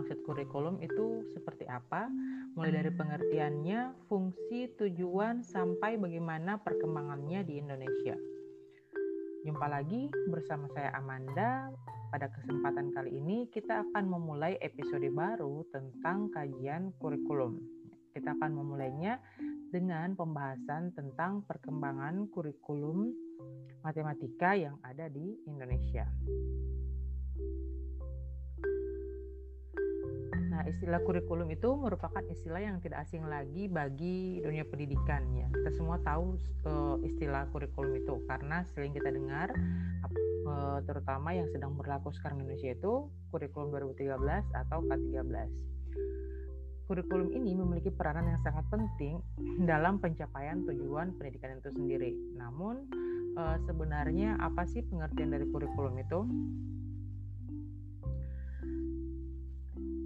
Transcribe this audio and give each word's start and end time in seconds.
maksud 0.00 0.24
kurikulum 0.24 0.80
itu 0.80 1.28
seperti 1.36 1.68
apa, 1.68 2.08
mulai 2.56 2.72
dari 2.72 2.88
pengertiannya, 2.88 4.08
fungsi, 4.08 4.72
tujuan, 4.80 5.44
sampai 5.44 6.00
bagaimana 6.00 6.56
perkembangannya 6.64 7.44
di 7.44 7.60
Indonesia. 7.60 8.16
Jumpa 9.44 9.68
lagi 9.68 10.08
bersama 10.32 10.72
saya 10.72 10.96
Amanda. 10.96 11.68
Pada 12.10 12.26
kesempatan 12.32 12.90
kali 12.90 13.22
ini 13.22 13.46
kita 13.52 13.86
akan 13.86 14.08
memulai 14.10 14.58
episode 14.64 15.04
baru 15.14 15.62
tentang 15.70 16.32
kajian 16.32 16.90
kurikulum. 16.98 17.60
Kita 18.10 18.34
akan 18.34 18.50
memulainya 18.56 19.20
dengan 19.70 20.18
pembahasan 20.18 20.90
tentang 20.96 21.46
perkembangan 21.46 22.26
kurikulum 22.34 23.14
matematika 23.86 24.58
yang 24.58 24.74
ada 24.82 25.06
di 25.06 25.38
Indonesia. 25.46 26.08
Nah, 30.60 30.68
istilah 30.68 31.00
kurikulum 31.08 31.48
itu 31.56 31.72
merupakan 31.72 32.20
istilah 32.28 32.60
yang 32.60 32.84
tidak 32.84 33.08
asing 33.08 33.24
lagi 33.24 33.64
bagi 33.64 34.44
dunia 34.44 34.68
pendidikan 34.68 35.24
ya. 35.32 35.48
Kita 35.48 35.72
semua 35.72 35.96
tahu 36.04 36.36
uh, 36.68 37.00
istilah 37.00 37.48
kurikulum 37.48 37.96
itu 37.96 38.20
karena 38.28 38.60
sering 38.76 38.92
kita 38.92 39.08
dengar 39.08 39.48
uh, 40.44 40.84
terutama 40.84 41.32
yang 41.32 41.48
sedang 41.48 41.72
berlaku 41.80 42.12
sekarang 42.12 42.44
di 42.44 42.52
Indonesia 42.52 42.76
itu 42.76 43.08
kurikulum 43.32 43.72
2013 43.72 44.20
atau 44.52 44.84
K13. 44.84 45.48
Kurikulum 46.92 47.32
ini 47.32 47.56
memiliki 47.56 47.88
peranan 47.88 48.28
yang 48.28 48.40
sangat 48.44 48.68
penting 48.68 49.16
dalam 49.64 49.96
pencapaian 49.96 50.60
tujuan 50.68 51.16
pendidikan 51.16 51.56
itu 51.56 51.72
sendiri. 51.72 52.12
Namun 52.36 52.84
uh, 53.32 53.56
sebenarnya 53.64 54.36
apa 54.36 54.68
sih 54.68 54.84
pengertian 54.84 55.32
dari 55.32 55.48
kurikulum 55.48 55.96
itu? 56.04 56.20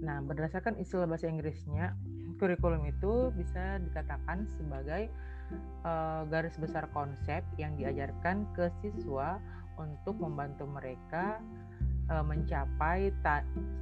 Nah, 0.05 0.21
berdasarkan 0.21 0.77
istilah 0.77 1.09
bahasa 1.09 1.25
Inggrisnya, 1.25 1.97
kurikulum 2.37 2.85
itu 2.85 3.33
bisa 3.33 3.81
dikatakan 3.81 4.45
sebagai 4.45 5.09
uh, 5.81 6.29
garis 6.29 6.53
besar 6.61 6.85
konsep 6.93 7.41
yang 7.57 7.73
diajarkan 7.73 8.45
ke 8.53 8.69
siswa 8.85 9.41
untuk 9.81 10.15
membantu 10.21 10.69
mereka 10.69 11.41
uh, 12.13 12.21
mencapai 12.21 13.09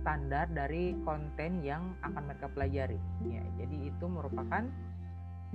standar 0.01 0.47
dari 0.47 0.95
konten 1.03 1.59
yang 1.59 1.91
akan 2.07 2.23
mereka 2.31 2.47
pelajari. 2.55 2.99
Ya, 3.27 3.43
jadi 3.59 3.91
itu 3.91 4.05
merupakan 4.07 4.63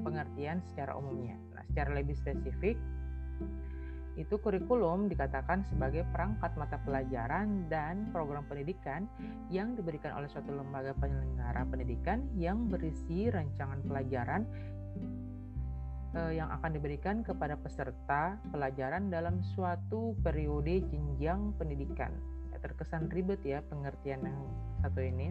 pengertian 0.04 0.60
secara 0.68 0.94
umumnya. 0.94 1.34
Nah, 1.56 1.64
secara 1.72 1.96
lebih 1.96 2.14
spesifik, 2.14 2.76
itu 4.18 4.34
kurikulum 4.42 5.06
dikatakan 5.06 5.62
sebagai 5.70 6.02
perangkat 6.10 6.50
mata 6.58 6.74
pelajaran 6.82 7.70
dan 7.70 8.10
program 8.10 8.42
pendidikan 8.50 9.06
yang 9.46 9.78
diberikan 9.78 10.18
oleh 10.18 10.26
suatu 10.26 10.50
lembaga 10.50 10.90
penyelenggara 10.98 11.62
pendidikan 11.70 12.26
yang 12.34 12.66
berisi 12.66 13.30
rancangan 13.30 13.78
pelajaran 13.86 14.42
eh, 16.18 16.32
yang 16.34 16.50
akan 16.50 16.70
diberikan 16.74 17.22
kepada 17.22 17.54
peserta 17.54 18.42
pelajaran 18.50 19.06
dalam 19.06 19.38
suatu 19.54 20.18
periode 20.18 20.82
jenjang 20.90 21.54
pendidikan. 21.54 22.10
Ya, 22.50 22.58
terkesan 22.58 23.06
ribet 23.14 23.38
ya 23.46 23.62
pengertian 23.70 24.26
yang 24.26 24.42
satu 24.82 24.98
ini. 24.98 25.30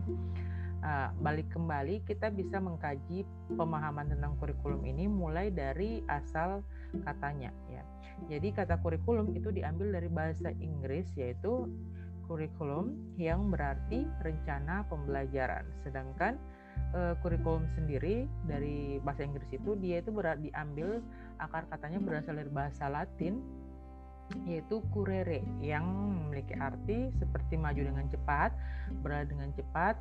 Uh, 0.78 1.10
balik 1.26 1.50
kembali 1.50 2.06
kita 2.06 2.30
bisa 2.30 2.62
mengkaji 2.62 3.26
pemahaman 3.58 4.14
tentang 4.14 4.38
kurikulum 4.38 4.86
ini 4.86 5.10
mulai 5.10 5.50
dari 5.50 6.06
asal 6.06 6.62
katanya 7.02 7.50
ya. 7.66 7.82
Jadi 8.26 8.50
kata 8.50 8.82
kurikulum 8.82 9.38
itu 9.38 9.54
diambil 9.54 9.94
dari 9.94 10.10
bahasa 10.10 10.50
Inggris 10.58 11.06
yaitu 11.14 11.70
kurikulum 12.28 12.92
yang 13.16 13.48
berarti 13.54 14.04
rencana 14.26 14.84
pembelajaran. 14.92 15.64
Sedangkan 15.86 16.36
uh, 16.92 17.16
kurikulum 17.24 17.70
sendiri 17.72 18.28
dari 18.46 19.00
bahasa 19.02 19.24
Inggris 19.24 19.48
itu 19.54 19.78
dia 19.80 20.04
itu 20.04 20.12
berarti 20.12 20.52
diambil 20.52 21.00
akar 21.40 21.70
katanya 21.72 22.00
berasal 22.04 22.36
dari 22.36 22.52
bahasa 22.52 22.92
Latin 22.92 23.40
yaitu 24.44 24.84
kurere 24.92 25.40
yang 25.64 25.88
memiliki 25.88 26.52
arti 26.60 27.16
seperti 27.16 27.56
maju 27.56 27.80
dengan 27.80 28.12
cepat, 28.12 28.52
berada 29.00 29.24
dengan 29.24 29.56
cepat 29.56 29.96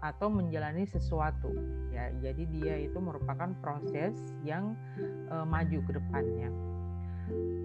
atau 0.00 0.32
menjalani 0.32 0.88
sesuatu 0.88 1.52
ya. 1.92 2.08
Jadi 2.24 2.48
dia 2.56 2.80
itu 2.80 2.96
merupakan 2.96 3.52
proses 3.60 4.16
yang 4.44 4.72
uh, 5.28 5.44
maju 5.44 5.76
ke 5.84 5.92
depannya. 5.92 6.48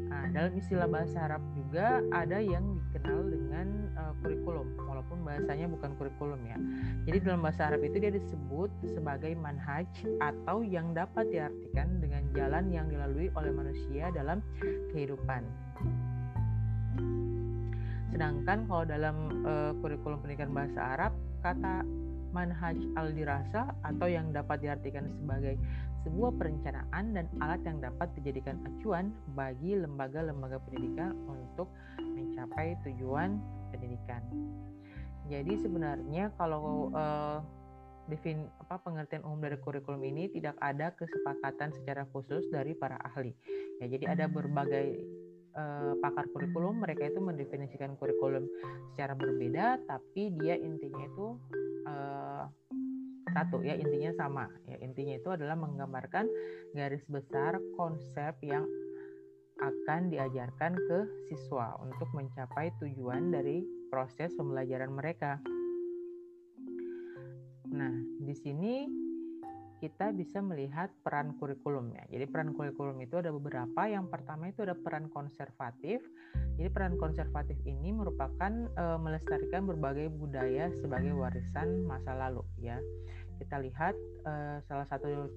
Nah, 0.09 0.25
dalam 0.35 0.51
istilah 0.57 0.87
bahasa 0.89 1.29
Arab 1.29 1.43
juga 1.55 2.01
ada 2.11 2.41
yang 2.41 2.79
dikenal 2.89 3.29
dengan 3.29 3.67
uh, 3.95 4.13
kurikulum, 4.19 4.67
walaupun 4.77 5.23
bahasanya 5.23 5.67
bukan 5.69 5.91
kurikulum 5.95 6.41
ya. 6.43 6.57
Jadi 7.07 7.17
dalam 7.23 7.39
bahasa 7.45 7.71
Arab 7.71 7.81
itu 7.85 7.97
dia 8.01 8.11
disebut 8.11 8.69
sebagai 8.89 9.31
manhaj 9.37 9.87
atau 10.19 10.65
yang 10.65 10.91
dapat 10.91 11.29
diartikan 11.29 12.01
dengan 12.03 12.23
jalan 12.35 12.67
yang 12.73 12.85
dilalui 12.89 13.31
oleh 13.37 13.51
manusia 13.53 14.11
dalam 14.11 14.43
kehidupan. 14.91 15.45
Sedangkan 18.09 18.65
kalau 18.65 18.83
dalam 18.83 19.15
uh, 19.45 19.71
kurikulum 19.79 20.19
pendidikan 20.19 20.51
bahasa 20.51 20.97
Arab, 20.97 21.13
kata 21.39 21.85
manhaj 22.29 22.77
al-dirasa 22.97 23.73
atau 23.81 24.05
yang 24.05 24.29
dapat 24.29 24.61
diartikan 24.61 25.09
sebagai 25.17 25.57
sebuah 26.07 26.31
perencanaan 26.39 27.05
dan 27.11 27.25
alat 27.43 27.61
yang 27.67 27.83
dapat 27.83 28.07
dijadikan 28.19 28.59
acuan 28.63 29.11
bagi 29.35 29.75
lembaga-lembaga 29.75 30.59
pendidikan 30.63 31.15
untuk 31.27 31.67
mencapai 31.99 32.79
tujuan 32.87 33.39
pendidikan. 33.71 34.23
Jadi 35.29 35.61
sebenarnya 35.61 36.33
kalau 36.39 36.89
uh, 36.95 37.43
defin 38.09 38.49
apa 38.65 38.81
pengertian 38.81 39.21
umum 39.21 39.45
dari 39.45 39.61
kurikulum 39.61 40.01
ini 40.01 40.33
tidak 40.33 40.57
ada 40.59 40.89
kesepakatan 40.97 41.69
secara 41.77 42.09
khusus 42.09 42.49
dari 42.49 42.73
para 42.73 42.97
ahli. 43.05 43.31
Ya, 43.77 43.85
jadi 43.93 44.17
ada 44.17 44.25
berbagai 44.25 44.97
uh, 45.53 45.93
pakar 46.01 46.25
kurikulum 46.33 46.81
mereka 46.81 47.05
itu 47.05 47.21
mendefinisikan 47.21 47.93
kurikulum 48.01 48.49
secara 48.93 49.13
berbeda, 49.13 49.85
tapi 49.85 50.33
dia 50.41 50.57
intinya 50.57 51.05
itu 51.05 51.37
uh, 51.85 52.43
satu 53.31 53.61
ya 53.61 53.75
intinya 53.77 54.11
sama 54.17 54.45
ya 54.65 54.77
intinya 54.81 55.15
itu 55.17 55.29
adalah 55.31 55.55
menggambarkan 55.55 56.25
garis 56.73 57.03
besar 57.09 57.57
konsep 57.77 58.37
yang 58.43 58.65
akan 59.59 60.07
diajarkan 60.07 60.79
ke 60.79 60.99
siswa 61.27 61.75
untuk 61.83 62.07
mencapai 62.15 62.71
tujuan 62.79 63.27
dari 63.27 63.59
proses 63.91 64.31
pembelajaran 64.39 64.91
mereka. 64.95 65.35
Nah, 67.69 67.93
di 68.23 68.33
sini 68.33 68.87
kita 69.79 70.11
bisa 70.11 70.43
melihat 70.43 70.91
peran 71.03 71.39
kurikulum 71.39 71.95
ya. 71.95 72.03
Jadi 72.11 72.25
peran 72.27 72.51
kurikulum 72.51 72.99
itu 72.99 73.15
ada 73.15 73.31
beberapa. 73.31 73.87
Yang 73.87 74.11
pertama 74.11 74.51
itu 74.51 74.67
ada 74.67 74.75
peran 74.75 75.07
konservatif. 75.07 76.03
Jadi 76.59 76.67
peran 76.67 76.99
konservatif 76.99 77.55
ini 77.63 77.95
merupakan 77.95 78.51
e, 78.51 78.83
melestarikan 78.99 79.63
berbagai 79.63 80.11
budaya 80.11 80.67
sebagai 80.83 81.15
warisan 81.15 81.87
masa 81.87 82.11
lalu 82.11 82.43
ya 82.59 82.75
kita 83.39 83.57
lihat 83.63 83.95
uh, 84.27 84.59
salah 84.67 84.85
satu 84.91 85.31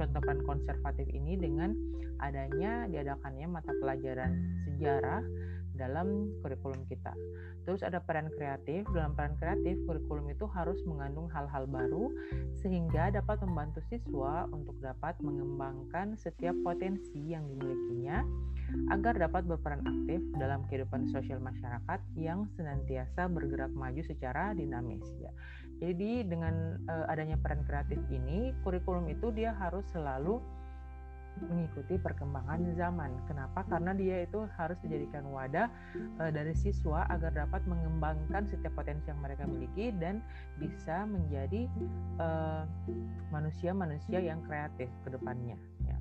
contoh 0.00 0.20
peran 0.24 0.40
konservatif 0.48 1.06
ini 1.12 1.36
dengan 1.36 1.76
adanya 2.18 2.88
diadakannya 2.88 3.46
mata 3.46 3.72
pelajaran 3.78 4.32
sejarah 4.66 5.20
dalam 5.74 6.30
kurikulum 6.40 6.86
kita. 6.86 7.12
Terus 7.66 7.82
ada 7.82 7.98
peran 7.98 8.30
kreatif. 8.30 8.86
Dalam 8.94 9.12
peran 9.18 9.34
kreatif, 9.36 9.74
kurikulum 9.84 10.30
itu 10.30 10.46
harus 10.54 10.78
mengandung 10.86 11.26
hal-hal 11.34 11.66
baru 11.66 12.14
sehingga 12.62 13.10
dapat 13.10 13.42
membantu 13.42 13.82
siswa 13.90 14.46
untuk 14.54 14.78
dapat 14.80 15.18
mengembangkan 15.20 16.14
setiap 16.14 16.54
potensi 16.62 17.18
yang 17.18 17.44
dimilikinya 17.50 18.22
agar 18.90 19.18
dapat 19.18 19.44
berperan 19.44 19.84
aktif 19.84 20.22
dalam 20.40 20.64
kehidupan 20.70 21.10
sosial 21.12 21.38
masyarakat 21.42 22.00
yang 22.16 22.48
senantiasa 22.56 23.28
bergerak 23.28 23.70
maju 23.74 24.00
secara 24.00 24.56
dinamis 24.56 25.04
ya. 25.20 25.30
Jadi 25.82 26.26
dengan 26.26 26.78
uh, 26.86 27.10
adanya 27.10 27.38
peran 27.38 27.62
kreatif 27.66 27.98
ini, 28.10 28.54
kurikulum 28.62 29.10
itu 29.10 29.34
dia 29.34 29.54
harus 29.58 29.84
selalu 29.90 30.38
mengikuti 31.50 31.98
perkembangan 31.98 32.62
zaman. 32.78 33.10
Kenapa? 33.26 33.66
Karena 33.66 33.90
dia 33.90 34.22
itu 34.22 34.46
harus 34.54 34.78
dijadikan 34.86 35.26
wadah 35.34 35.66
uh, 36.22 36.30
dari 36.30 36.54
siswa 36.54 37.10
agar 37.10 37.34
dapat 37.34 37.66
mengembangkan 37.66 38.46
setiap 38.46 38.78
potensi 38.78 39.10
yang 39.10 39.18
mereka 39.18 39.42
miliki 39.42 39.90
dan 39.98 40.22
bisa 40.62 41.02
menjadi 41.10 41.66
manusia-manusia 43.34 44.22
uh, 44.22 44.26
yang 44.30 44.38
kreatif 44.46 44.86
ke 45.02 45.08
depannya. 45.10 45.58
Ya. 45.90 45.98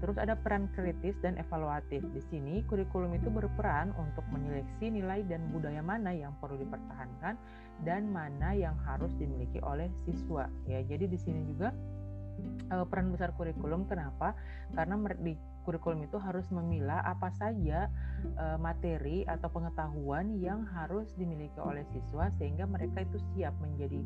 Terus 0.00 0.16
ada 0.16 0.34
peran 0.36 0.68
kritis 0.72 1.16
dan 1.20 1.36
evaluatif. 1.40 2.02
Di 2.12 2.22
sini 2.28 2.62
kurikulum 2.66 3.14
itu 3.16 3.28
berperan 3.28 3.92
untuk 3.96 4.24
menyeleksi 4.32 4.92
nilai 4.92 5.24
dan 5.26 5.48
budaya 5.52 5.80
mana 5.80 6.12
yang 6.12 6.32
perlu 6.40 6.60
dipertahankan 6.60 7.36
dan 7.84 8.08
mana 8.08 8.56
yang 8.56 8.76
harus 8.88 9.12
dimiliki 9.20 9.60
oleh 9.60 9.92
siswa. 10.04 10.48
Ya, 10.64 10.80
jadi 10.84 11.04
di 11.08 11.18
sini 11.20 11.44
juga 11.44 11.72
uh, 12.72 12.84
peran 12.88 13.12
besar 13.12 13.32
kurikulum 13.36 13.88
kenapa? 13.88 14.32
Karena 14.72 14.96
di 15.20 15.36
kurikulum 15.66 16.06
itu 16.06 16.16
harus 16.22 16.46
memilah 16.54 17.02
apa 17.02 17.34
saja 17.34 17.90
uh, 18.38 18.54
materi 18.56 19.26
atau 19.26 19.50
pengetahuan 19.50 20.38
yang 20.38 20.62
harus 20.62 21.10
dimiliki 21.18 21.58
oleh 21.58 21.82
siswa 21.90 22.30
sehingga 22.38 22.70
mereka 22.70 23.02
itu 23.02 23.18
siap 23.34 23.52
menjadi 23.58 23.98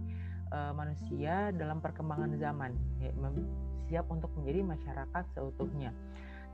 uh, 0.56 0.72
manusia 0.72 1.52
dalam 1.52 1.84
perkembangan 1.84 2.32
zaman, 2.40 2.72
ya, 2.98 3.12
siap 3.90 4.06
untuk 4.14 4.30
menjadi 4.38 4.62
masyarakat 4.62 5.24
seutuhnya 5.34 5.90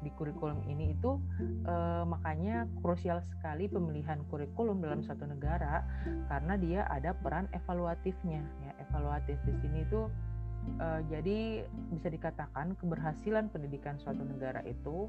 di 0.05 0.13
kurikulum 0.13 0.61
ini 0.69 0.93
itu 0.93 1.17
uh, 1.65 2.05
makanya 2.05 2.69
krusial 2.85 3.25
sekali 3.25 3.65
pemilihan 3.65 4.21
kurikulum 4.29 4.85
dalam 4.85 5.01
satu 5.01 5.25
negara 5.25 5.85
karena 6.29 6.55
dia 6.61 6.81
ada 6.93 7.17
peran 7.17 7.49
evaluatifnya 7.57 8.45
ya 8.61 8.73
evaluatif 8.85 9.41
di 9.49 9.55
sini 9.65 9.89
itu 9.89 10.05
uh, 10.81 11.01
jadi 11.09 11.65
bisa 11.93 12.13
dikatakan 12.13 12.77
keberhasilan 12.77 13.49
pendidikan 13.49 13.97
suatu 13.97 14.21
negara 14.21 14.61
itu 14.69 15.09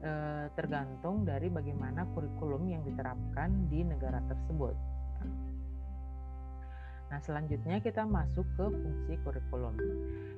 uh, 0.00 0.46
tergantung 0.56 1.28
dari 1.28 1.52
bagaimana 1.52 2.08
kurikulum 2.16 2.64
yang 2.72 2.82
diterapkan 2.88 3.68
di 3.68 3.84
negara 3.84 4.24
tersebut. 4.26 4.95
Nah, 7.06 7.22
selanjutnya 7.22 7.78
kita 7.78 8.02
masuk 8.02 8.42
ke 8.58 8.66
fungsi 8.66 9.14
kurikulum. 9.22 9.78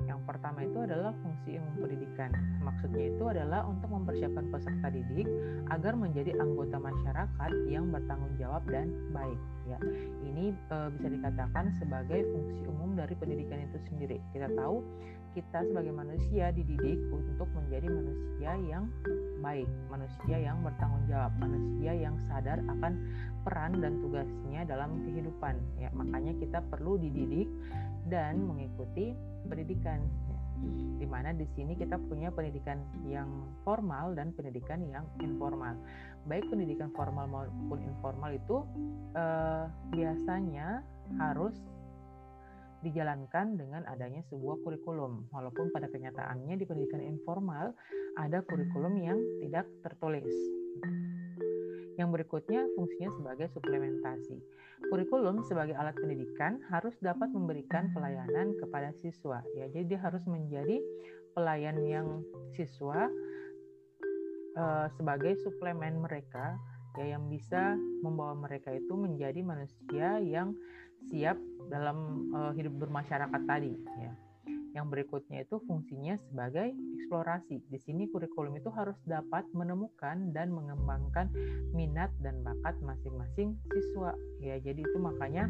Yang 0.05 0.21
pertama 0.29 0.65
itu 0.65 0.79
adalah 0.85 1.17
fungsi 1.25 1.57
ilmu 1.57 1.81
pendidikan. 1.81 2.31
Maksudnya 2.61 3.09
itu 3.09 3.25
adalah 3.25 3.65
untuk 3.65 3.89
mempersiapkan 3.89 4.53
peserta 4.53 4.89
didik 4.93 5.29
agar 5.73 5.97
menjadi 5.97 6.37
anggota 6.37 6.77
masyarakat 6.77 7.51
yang 7.73 7.89
bertanggung 7.89 8.35
jawab 8.37 8.63
dan 8.69 8.93
baik. 9.17 9.41
Ya, 9.69 9.79
ini 10.25 10.53
e, 10.53 10.77
bisa 10.97 11.09
dikatakan 11.13 11.73
sebagai 11.77 12.25
fungsi 12.37 12.61
umum 12.69 12.97
dari 12.97 13.17
pendidikan 13.17 13.65
itu 13.65 13.79
sendiri. 13.89 14.21
Kita 14.33 14.49
tahu 14.53 14.85
kita 15.37 15.65
sebagai 15.69 15.93
manusia 15.93 16.53
dididik 16.53 16.99
untuk 17.13 17.49
menjadi 17.53 17.89
manusia 17.89 18.51
yang 18.65 18.85
baik, 19.41 19.69
manusia 19.91 20.37
yang 20.39 20.61
bertanggung 20.63 21.05
jawab, 21.07 21.33
manusia 21.39 21.93
yang 21.95 22.15
sadar 22.27 22.59
akan 22.67 22.93
peran 23.47 23.79
dan 23.79 24.03
tugasnya 24.03 24.67
dalam 24.67 25.03
kehidupan. 25.07 25.55
Ya, 25.79 25.89
makanya 25.95 26.35
kita 26.39 26.59
perlu 26.69 26.99
dididik 26.99 27.49
dan 28.11 28.43
mengikuti 28.45 29.15
pendidikan. 29.47 30.03
Ya. 30.03 30.39
Di 30.99 31.07
mana 31.07 31.31
di 31.31 31.47
sini 31.55 31.79
kita 31.79 31.95
punya 32.11 32.35
pendidikan 32.35 32.83
yang 33.07 33.31
formal 33.63 34.19
dan 34.19 34.35
pendidikan 34.35 34.83
yang 34.91 35.07
informal. 35.23 35.79
Baik 36.27 36.51
pendidikan 36.51 36.91
formal 36.99 37.31
maupun 37.31 37.79
informal 37.79 38.35
itu 38.35 38.67
eh, 39.15 39.65
biasanya 39.95 40.83
harus 41.23 41.55
dijalankan 42.83 43.59
dengan 43.59 43.83
adanya 43.91 44.23
sebuah 44.31 44.63
kurikulum. 44.63 45.27
Walaupun 45.35 45.75
pada 45.75 45.91
kenyataannya 45.91 46.55
di 46.55 46.65
pendidikan 46.65 47.03
informal 47.03 47.75
ada 48.19 48.43
kurikulum 48.47 48.95
yang 49.03 49.19
tidak 49.43 49.67
tertulis. 49.83 50.31
Yang 51.99 52.09
berikutnya 52.15 52.63
fungsinya 52.79 53.11
sebagai 53.19 53.47
suplementasi. 53.51 54.39
Kurikulum 54.95 55.43
sebagai 55.43 55.75
alat 55.75 55.99
pendidikan 55.99 56.63
harus 56.71 56.95
dapat 57.03 57.27
memberikan 57.35 57.91
pelayanan 57.91 58.55
kepada 58.63 58.95
siswa. 59.03 59.43
Ya, 59.59 59.67
jadi 59.75 59.99
dia 59.99 60.01
harus 60.01 60.23
menjadi 60.31 60.79
pelayan 61.35 61.83
yang 61.83 62.23
siswa 62.55 63.11
uh, 64.59 64.87
sebagai 64.95 65.35
suplemen 65.43 66.03
mereka 66.03 66.59
ya 66.99 67.15
yang 67.15 67.31
bisa 67.31 67.79
membawa 68.03 68.35
mereka 68.35 68.75
itu 68.75 68.91
menjadi 68.99 69.39
manusia 69.47 70.19
yang 70.19 70.51
siap 71.07 71.39
dalam 71.71 72.29
uh, 72.35 72.53
hidup 72.57 72.75
bermasyarakat 72.83 73.43
tadi 73.47 73.73
ya. 74.01 74.13
Yang 74.77 74.87
berikutnya 74.95 75.43
itu 75.43 75.59
fungsinya 75.65 76.21
sebagai 76.29 76.71
eksplorasi. 76.71 77.65
Di 77.73 77.79
sini 77.83 78.07
kurikulum 78.07 78.53
itu 78.61 78.69
harus 78.69 78.95
dapat 79.09 79.49
menemukan 79.57 80.31
dan 80.37 80.53
mengembangkan 80.53 81.33
minat 81.73 82.13
dan 82.21 82.45
bakat 82.45 82.77
masing-masing 82.85 83.57
siswa. 83.73 84.13
Ya, 84.45 84.61
jadi 84.61 84.79
itu 84.79 84.99
makanya 85.01 85.49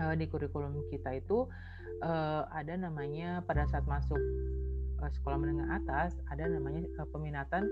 uh, 0.00 0.14
di 0.14 0.30
kurikulum 0.30 0.86
kita 0.88 1.18
itu 1.18 1.50
uh, 2.00 2.46
ada 2.54 2.78
namanya 2.78 3.42
pada 3.44 3.66
saat 3.68 3.84
masuk 3.90 4.18
uh, 5.02 5.10
sekolah 5.18 5.36
menengah 5.36 5.82
atas 5.82 6.14
ada 6.30 6.46
namanya 6.46 6.86
uh, 7.02 7.08
peminatan 7.10 7.66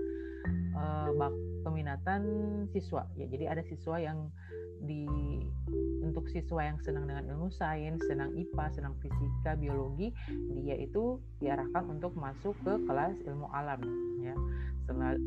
uh, 0.75 1.09
bak 1.15 1.33
peminatan 1.63 2.21
siswa. 2.75 3.07
Ya, 3.15 3.25
jadi 3.31 3.55
ada 3.55 3.63
siswa 3.65 3.97
yang 4.03 4.29
di 4.85 5.05
untuk 6.01 6.27
siswa 6.27 6.67
yang 6.67 6.77
senang 6.83 7.07
dengan 7.07 7.23
ilmu 7.31 7.53
sains, 7.53 8.01
senang 8.09 8.35
IPA, 8.35 8.65
senang 8.75 8.93
fisika, 8.99 9.55
biologi, 9.55 10.11
dia 10.57 10.75
itu 10.75 11.21
diarahkan 11.39 11.87
untuk 11.87 12.11
masuk 12.17 12.57
ke 12.65 12.73
kelas 12.89 13.15
ilmu 13.23 13.47
alam 13.53 13.79
ya. 14.19 14.35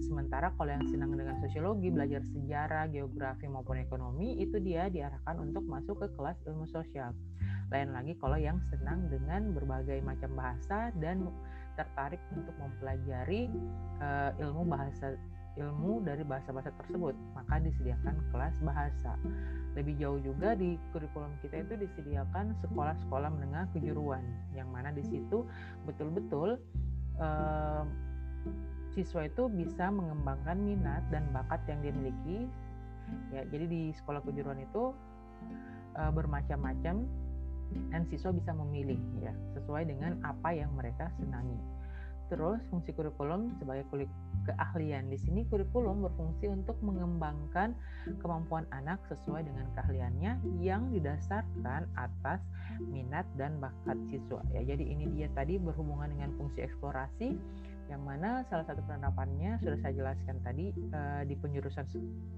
Sementara 0.04 0.52
kalau 0.60 0.68
yang 0.68 0.84
senang 0.92 1.16
dengan 1.16 1.40
sosiologi, 1.40 1.88
belajar 1.88 2.20
sejarah, 2.36 2.84
geografi 2.92 3.48
maupun 3.48 3.80
ekonomi 3.80 4.36
itu 4.36 4.60
dia 4.60 4.92
diarahkan 4.92 5.40
untuk 5.40 5.64
masuk 5.64 6.04
ke 6.04 6.08
kelas 6.20 6.36
ilmu 6.44 6.68
sosial. 6.68 7.16
Lain 7.72 7.96
lagi 7.96 8.12
kalau 8.20 8.36
yang 8.36 8.60
senang 8.68 9.08
dengan 9.08 9.56
berbagai 9.56 10.04
macam 10.04 10.36
bahasa 10.36 10.92
dan 11.00 11.24
tertarik 11.80 12.20
untuk 12.36 12.54
mempelajari 12.60 13.50
uh, 14.04 14.30
ilmu 14.38 14.68
bahasa 14.68 15.16
ilmu 15.54 16.02
dari 16.02 16.26
bahasa-bahasa 16.26 16.74
tersebut, 16.82 17.14
maka 17.34 17.62
disediakan 17.62 18.14
kelas 18.34 18.54
bahasa. 18.66 19.12
Lebih 19.78 19.94
jauh 19.98 20.20
juga 20.22 20.54
di 20.58 20.78
kurikulum 20.90 21.30
kita 21.42 21.62
itu 21.62 21.74
disediakan 21.78 22.54
sekolah-sekolah 22.62 23.30
menengah 23.30 23.66
kejuruan, 23.74 24.22
yang 24.54 24.70
mana 24.70 24.90
di 24.90 25.02
situ 25.06 25.46
betul-betul 25.86 26.58
eh, 27.18 27.82
siswa 28.94 29.26
itu 29.26 29.50
bisa 29.50 29.90
mengembangkan 29.90 30.58
minat 30.58 31.02
dan 31.10 31.26
bakat 31.34 31.62
yang 31.66 31.78
dia 31.82 31.94
miliki. 31.94 32.38
Ya, 33.34 33.44
jadi 33.52 33.68
di 33.68 33.82
sekolah 33.94 34.22
kejuruan 34.26 34.58
itu 34.62 34.94
eh, 35.98 36.10
bermacam-macam 36.10 37.06
dan 37.90 38.02
siswa 38.06 38.30
bisa 38.30 38.54
memilih 38.54 39.00
ya 39.18 39.34
sesuai 39.58 39.90
dengan 39.90 40.18
apa 40.22 40.54
yang 40.54 40.70
mereka 40.78 41.10
senangi. 41.18 41.58
Terus 42.32 42.60
fungsi 42.72 42.90
kurikulum 42.96 43.56
sebagai 43.60 43.84
keahlian. 44.44 45.08
Di 45.08 45.18
sini 45.20 45.44
kurikulum 45.48 46.04
berfungsi 46.04 46.48
untuk 46.52 46.76
mengembangkan 46.84 47.72
kemampuan 48.20 48.68
anak 48.72 49.00
sesuai 49.08 49.44
dengan 49.44 49.66
keahliannya 49.76 50.32
yang 50.60 50.92
didasarkan 50.92 51.88
atas 51.96 52.40
minat 52.80 53.24
dan 53.40 53.56
bakat 53.60 53.96
siswa. 54.12 54.40
Ya, 54.52 54.64
jadi 54.64 54.84
ini 54.84 55.08
dia 55.16 55.28
tadi 55.32 55.56
berhubungan 55.56 56.12
dengan 56.12 56.32
fungsi 56.36 56.64
eksplorasi 56.64 57.36
yang 57.92 58.00
mana 58.00 58.40
salah 58.48 58.64
satu 58.64 58.80
penerapannya 58.88 59.60
sudah 59.60 59.76
saya 59.84 59.92
jelaskan 59.92 60.40
tadi 60.40 60.72
eh, 60.72 61.22
di 61.28 61.36
penjurusan 61.36 61.84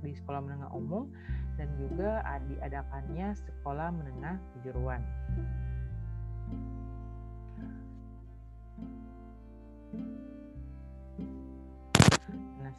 di 0.03 0.13
sekolah 0.19 0.43
menengah 0.43 0.71
umum 0.75 1.07
dan 1.55 1.71
juga 1.79 2.21
diadakannya 2.51 3.33
sekolah 3.33 3.95
menengah 3.95 4.37
kejuruan. 4.59 5.01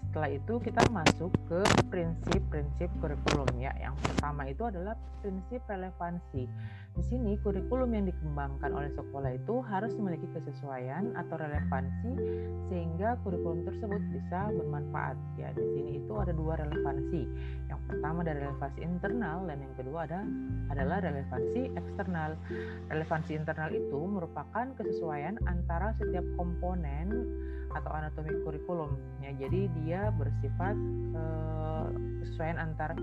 Setelah 0.08 0.34
itu 0.34 0.54
kita 0.64 0.82
masuk 0.90 1.30
ke 1.46 1.62
prinsip-prinsip 1.94 2.90
kurikulum 3.04 3.50
ya. 3.60 3.70
Yang 3.78 4.02
pertama 4.02 4.50
itu 4.50 4.64
adalah 4.66 4.98
prinsip 5.22 5.62
relevansi. 5.70 6.50
Di 6.98 7.04
sini 7.06 7.38
kurikulum 7.46 7.94
yang 7.94 8.10
dikembangkan 8.10 8.74
oleh 8.74 8.90
sekolah 8.98 9.38
itu 9.38 9.62
harus 9.70 9.94
memiliki 9.94 10.26
kesesuaian 10.34 11.14
atau 11.14 11.38
relevansi 11.38 12.18
sehingga 12.74 13.22
kurikulum 13.22 13.70
tersebut 13.70 14.02
bisa 14.10 14.50
bermanfaat. 14.58 15.18
Ya, 15.38 15.54
di 15.54 15.62
sini 15.78 16.02
itu 16.02 16.14
ada 16.18 16.34
dua 16.34 16.58
relevansi. 16.66 17.22
Yang 17.70 17.82
pertama 17.86 18.26
ada 18.26 18.34
relevansi 18.34 18.80
internal 18.82 19.38
dan 19.46 19.58
yang 19.62 19.74
kedua 19.78 20.00
ada 20.10 20.26
adalah 20.74 20.98
relevansi 21.04 21.78
eksternal. 21.78 22.34
Relevansi 22.90 23.38
internal 23.38 23.70
itu 23.70 24.00
merupakan 24.02 24.66
kesesuaian 24.74 25.38
antara 25.46 25.94
setiap 26.02 26.26
komponen 26.34 27.28
atau 27.76 27.92
anatomi 27.92 28.32
kurikulum 28.48 28.96
ya 29.20 29.36
jadi 29.36 29.68
dia 29.84 30.02
bersifat 30.16 30.76
uh, 31.16 31.88
kesesuaian 32.24 32.60
antara 32.60 32.96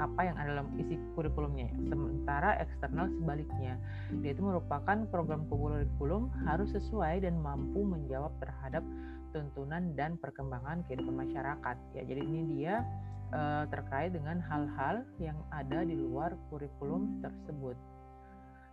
apa 0.00 0.20
yang 0.24 0.36
ada 0.40 0.58
dalam 0.58 0.68
isi 0.80 0.98
kurikulumnya 1.14 1.70
sementara 1.86 2.58
eksternal 2.58 3.06
sebaliknya. 3.20 3.76
Dia 4.24 4.34
itu 4.34 4.42
merupakan 4.42 5.06
program 5.12 5.46
kurikulum 5.46 6.32
harus 6.48 6.72
sesuai 6.74 7.22
dan 7.22 7.38
mampu 7.38 7.84
menjawab 7.84 8.32
terhadap 8.42 8.82
tuntunan 9.30 9.94
dan 9.96 10.18
perkembangan 10.20 10.84
kehidupan 10.88 11.28
masyarakat. 11.28 11.76
Ya 11.96 12.02
jadi 12.04 12.20
ini 12.20 12.40
dia 12.58 12.84
uh, 13.32 13.64
terkait 13.68 14.12
dengan 14.12 14.40
hal-hal 14.44 15.04
yang 15.22 15.38
ada 15.54 15.84
di 15.84 15.96
luar 15.96 16.36
kurikulum 16.52 17.22
tersebut. 17.24 17.76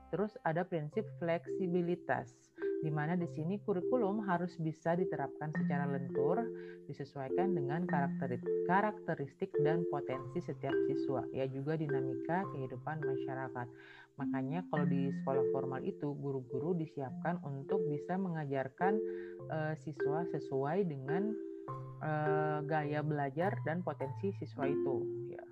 Terus 0.09 0.33
ada 0.41 0.65
prinsip 0.65 1.05
fleksibilitas, 1.21 2.33
di 2.79 2.87
mana 2.87 3.19
di 3.19 3.27
sini 3.35 3.59
kurikulum 3.59 4.23
harus 4.23 4.55
bisa 4.59 4.95
diterapkan 4.95 5.51
secara 5.51 5.83
lentur, 5.87 6.39
disesuaikan 6.87 7.51
dengan 7.51 7.83
karakteristik 8.65 9.51
dan 9.59 9.83
potensi 9.91 10.39
setiap 10.39 10.71
siswa, 10.87 11.27
ya 11.35 11.43
juga 11.51 11.75
dinamika 11.75 12.47
kehidupan 12.55 13.03
masyarakat. 13.03 13.67
Makanya 14.19 14.63
kalau 14.71 14.87
di 14.87 15.11
sekolah 15.21 15.45
formal 15.55 15.81
itu 15.83 16.11
guru-guru 16.19 16.75
disiapkan 16.75 17.39
untuk 17.43 17.83
bisa 17.87 18.19
mengajarkan 18.19 18.99
uh, 19.47 19.73
siswa 19.79 20.27
sesuai 20.31 20.87
dengan 20.87 21.31
uh, 22.03 22.59
gaya 22.67 22.99
belajar 22.99 23.55
dan 23.63 23.79
potensi 23.83 24.35
siswa 24.39 24.67
itu 24.67 24.95
ya 25.31 25.43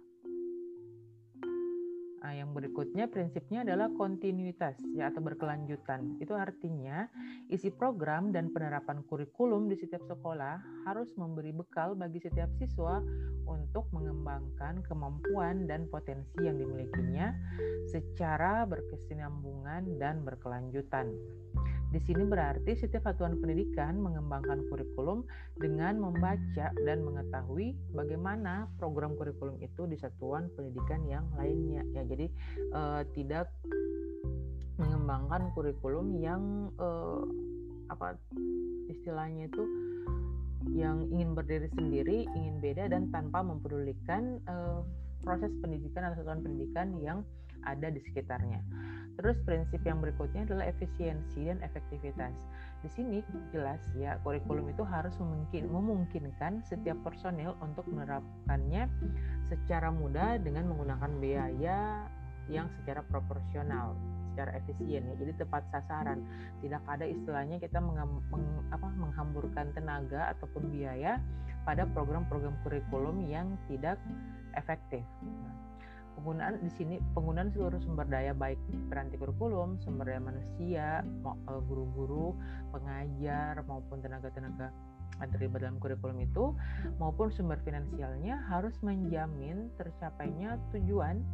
Nah, 2.27 2.35
yang 2.35 2.51
berikutnya 2.51 3.07
prinsipnya 3.07 3.63
adalah 3.63 3.87
kontinuitas 3.95 4.75
ya 4.91 5.07
atau 5.07 5.23
berkelanjutan. 5.23 6.19
Itu 6.19 6.35
artinya 6.35 7.07
isi 7.47 7.71
program 7.71 8.35
dan 8.35 8.51
penerapan 8.51 8.99
kurikulum 9.07 9.71
di 9.71 9.79
setiap 9.79 10.03
sekolah 10.11 10.59
harus 10.83 11.07
memberi 11.15 11.55
bekal 11.55 11.95
bagi 11.95 12.19
setiap 12.19 12.51
siswa 12.59 12.99
untuk 13.47 13.87
mengembangkan 13.95 14.83
kemampuan 14.91 15.71
dan 15.71 15.87
potensi 15.87 16.43
yang 16.43 16.59
dimilikinya 16.59 17.31
secara 17.87 18.67
berkesinambungan 18.67 19.95
dan 19.95 20.19
berkelanjutan. 20.27 21.07
Di 21.87 22.03
sini 22.03 22.27
berarti 22.27 22.75
setiap 22.75 23.07
satuan 23.07 23.39
pendidikan 23.39 23.95
mengembangkan 24.03 24.67
kurikulum 24.67 25.23
dengan 25.55 25.95
membaca 26.03 26.67
dan 26.83 26.97
mengetahui 26.99 27.79
bagaimana 27.95 28.67
program 28.75 29.15
kurikulum 29.15 29.55
itu 29.63 29.87
di 29.87 29.95
satuan 29.95 30.51
pendidikan 30.59 31.07
yang 31.07 31.23
lainnya. 31.39 31.87
Ya, 31.95 32.03
jadi 32.03 32.27
eh, 32.75 33.01
tidak 33.15 33.47
mengembangkan 34.75 35.55
kurikulum 35.55 36.19
yang 36.19 36.75
eh, 36.75 37.23
apa 37.87 38.19
istilahnya 38.91 39.47
itu 39.47 39.63
yang 40.75 41.07
ingin 41.07 41.31
berdiri 41.31 41.71
sendiri, 41.71 42.27
ingin 42.35 42.59
beda 42.59 42.91
dan 42.91 43.07
tanpa 43.15 43.39
mempedulikan 43.39 44.43
eh, 44.43 44.79
proses 45.23 45.55
pendidikan 45.63 46.11
atau 46.11 46.19
satuan 46.19 46.43
pendidikan 46.43 46.99
yang 46.99 47.23
ada 47.65 47.87
di 47.89 48.01
sekitarnya. 48.03 48.61
Terus 49.17 49.41
prinsip 49.49 49.81
yang 49.81 49.97
berikutnya 49.97 50.45
adalah 50.45 50.69
efisiensi 50.69 51.49
dan 51.49 51.57
efektivitas. 51.65 52.37
Di 52.85 52.89
sini 52.93 53.25
jelas 53.49 53.81
ya 53.97 54.21
kurikulum 54.21 54.69
itu 54.69 54.85
harus 54.85 55.17
memungkin, 55.17 55.73
memungkinkan 55.73 56.61
setiap 56.69 57.01
personil 57.01 57.57
untuk 57.57 57.89
menerapkannya 57.89 58.85
secara 59.49 59.89
mudah 59.89 60.37
dengan 60.37 60.69
menggunakan 60.69 61.11
biaya 61.17 62.05
yang 62.45 62.69
secara 62.77 63.01
proporsional, 63.09 63.97
secara 64.31 64.53
efisien 64.53 65.01
ya. 65.09 65.15
Jadi 65.17 65.33
tepat 65.41 65.65
sasaran. 65.73 66.21
Tidak 66.61 66.85
ada 66.85 67.03
istilahnya 67.09 67.57
kita 67.57 67.81
meng, 67.81 67.97
meng, 68.29 68.45
apa, 68.69 68.85
menghamburkan 69.01 69.73
tenaga 69.73 70.37
ataupun 70.37 70.69
biaya 70.69 71.17
pada 71.65 71.89
program-program 71.89 72.53
kurikulum 72.61 73.25
yang 73.25 73.57
tidak 73.65 73.97
efektif. 74.53 75.01
Penggunaan 76.17 76.57
di 76.65 76.71
sini 76.73 76.95
penggunaan 77.13 77.53
seluruh 77.53 77.77
sumber 77.85 78.09
daya 78.09 78.33
baik 78.33 78.57
peranti 78.89 79.21
kurikulum, 79.21 79.77
sumber 79.85 80.09
daya 80.09 80.21
manusia, 80.21 81.05
eh, 81.05 81.61
guru-guru, 81.69 82.33
pengajar 82.73 83.61
maupun 83.69 84.01
tenaga-tenaga 84.01 84.73
yang 85.17 85.29
terlibat 85.33 85.65
dalam 85.65 85.77
kurikulum 85.81 86.19
itu 86.21 86.53
maupun 87.01 87.33
sumber 87.33 87.57
finansialnya 87.65 88.37
harus 88.45 88.75
menjamin 88.85 89.73
tercapainya 89.79 90.61
tujuan 90.69 91.25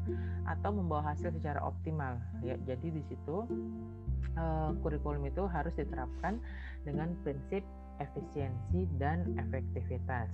atau 0.48 0.72
membawa 0.72 1.12
hasil 1.12 1.36
secara 1.36 1.60
optimal 1.60 2.16
ya 2.40 2.56
jadi 2.64 2.96
di 2.96 3.04
situ 3.12 3.44
uh, 4.40 4.72
kurikulum 4.82 5.28
itu 5.28 5.44
harus 5.52 5.74
diterapkan 5.76 6.40
dengan 6.88 7.12
prinsip 7.28 7.64
efisiensi 8.02 8.90
dan 8.98 9.38
efektivitas. 9.38 10.30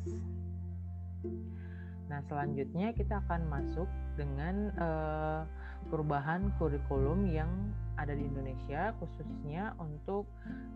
Nah, 2.10 2.25
selanjutnya 2.25 2.92
kita 2.98 3.22
akan 3.25 3.46
masuk 3.46 3.86
dengan 4.18 4.74
uh, 4.82 5.46
perubahan 5.94 6.50
kurikulum 6.58 7.30
yang 7.30 7.48
ada 7.96 8.18
di 8.18 8.25
Indonesia 8.25 8.92
khususnya 8.98 9.78
untuk 9.78 10.25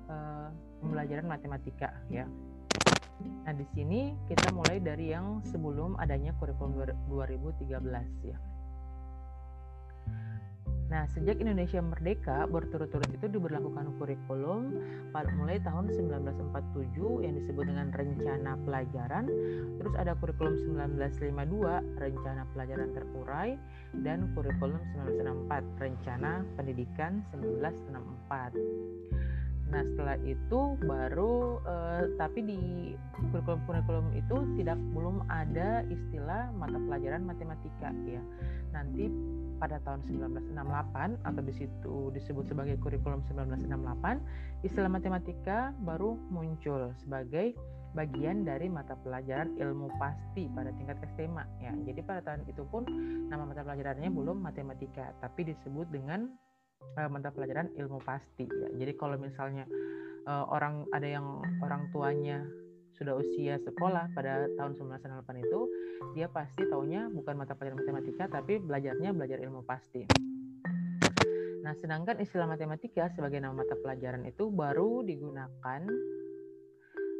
uh, 0.07 0.53
pembelajaran 0.79 1.25
matematika 1.25 1.89
ya. 2.13 2.29
Nah, 3.43 3.53
di 3.57 3.65
sini 3.73 4.13
kita 4.29 4.53
mulai 4.53 4.77
dari 4.77 5.09
yang 5.09 5.41
sebelum 5.49 5.97
adanya 5.97 6.37
kurikulum 6.37 6.77
2013 7.09 8.29
ya. 8.29 8.37
Nah, 10.93 11.09
sejak 11.09 11.41
Indonesia 11.41 11.81
merdeka, 11.81 12.45
berturut-turut 12.45 13.09
itu 13.09 13.25
diberlakukan 13.25 13.97
kurikulum 13.97 14.77
mulai 15.41 15.57
tahun 15.65 15.89
1947 15.89 17.25
yang 17.25 17.33
disebut 17.33 17.65
dengan 17.65 17.89
Rencana 17.89 18.61
Pelajaran, 18.61 19.25
terus 19.81 19.93
ada 19.97 20.13
kurikulum 20.21 20.53
1952, 20.77 21.97
Rencana 21.97 22.45
Pelajaran 22.53 22.93
Terurai, 22.93 23.57
dan 24.05 24.29
kurikulum 24.37 24.77
1964, 25.49 25.81
Rencana 25.81 26.45
Pendidikan 26.61 27.25
1964. 27.33 28.53
Nah 29.73 29.81
setelah 29.89 30.17
itu 30.21 30.77
baru 30.85 31.57
uh, 31.65 32.05
tapi 32.21 32.45
di 32.45 32.61
kurikulum-kurikulum 33.33 34.13
itu 34.13 34.37
tidak 34.61 34.77
belum 34.93 35.25
ada 35.25 35.81
istilah 35.89 36.53
mata 36.53 36.77
pelajaran 36.77 37.25
matematika 37.25 37.89
ya. 38.05 38.21
Nanti 38.69 39.09
pada 39.63 39.79
tahun 39.87 40.03
1968 40.03 41.23
atau 41.23 41.39
di 41.39 41.53
situ 41.55 41.95
disebut 42.11 42.51
sebagai 42.51 42.75
kurikulum 42.83 43.23
1968, 43.31 44.67
istilah 44.67 44.91
matematika 44.91 45.71
baru 45.87 46.19
muncul 46.27 46.91
sebagai 46.99 47.55
bagian 47.95 48.43
dari 48.43 48.67
mata 48.67 48.99
pelajaran 48.99 49.55
ilmu 49.55 49.87
pasti 49.95 50.51
pada 50.51 50.75
tingkat 50.75 50.99
SMA 51.15 51.47
ya. 51.63 51.71
Jadi 51.87 52.03
pada 52.03 52.19
tahun 52.27 52.43
itu 52.51 52.67
pun 52.67 52.83
nama 53.31 53.47
mata 53.47 53.63
pelajarannya 53.63 54.11
belum 54.11 54.43
matematika, 54.43 55.15
tapi 55.23 55.47
disebut 55.47 55.87
dengan 55.95 56.27
uh, 56.99 57.07
mata 57.07 57.31
pelajaran 57.31 57.71
ilmu 57.79 58.03
pasti 58.03 58.43
ya. 58.43 58.67
Jadi 58.75 58.91
kalau 58.99 59.15
misalnya 59.15 59.63
uh, 60.27 60.43
orang 60.51 60.83
ada 60.91 61.07
yang 61.07 61.39
orang 61.63 61.87
tuanya 61.95 62.43
sudah 63.03 63.19
usia 63.19 63.59
sekolah 63.59 64.15
pada 64.15 64.47
tahun 64.55 64.79
1998 64.79 65.43
itu 65.43 65.59
dia 66.15 66.31
pasti 66.31 66.63
taunya 66.71 67.11
bukan 67.11 67.35
mata 67.35 67.51
pelajaran 67.51 67.83
matematika 67.83 68.31
tapi 68.31 68.63
belajarnya 68.63 69.11
belajar 69.11 69.43
ilmu 69.43 69.67
pasti. 69.67 70.07
Nah, 71.63 71.75
sedangkan 71.83 72.23
istilah 72.23 72.47
matematika 72.47 73.11
sebagai 73.11 73.43
nama 73.43 73.59
mata 73.59 73.75
pelajaran 73.75 74.23
itu 74.23 74.47
baru 74.47 75.03
digunakan 75.03 75.83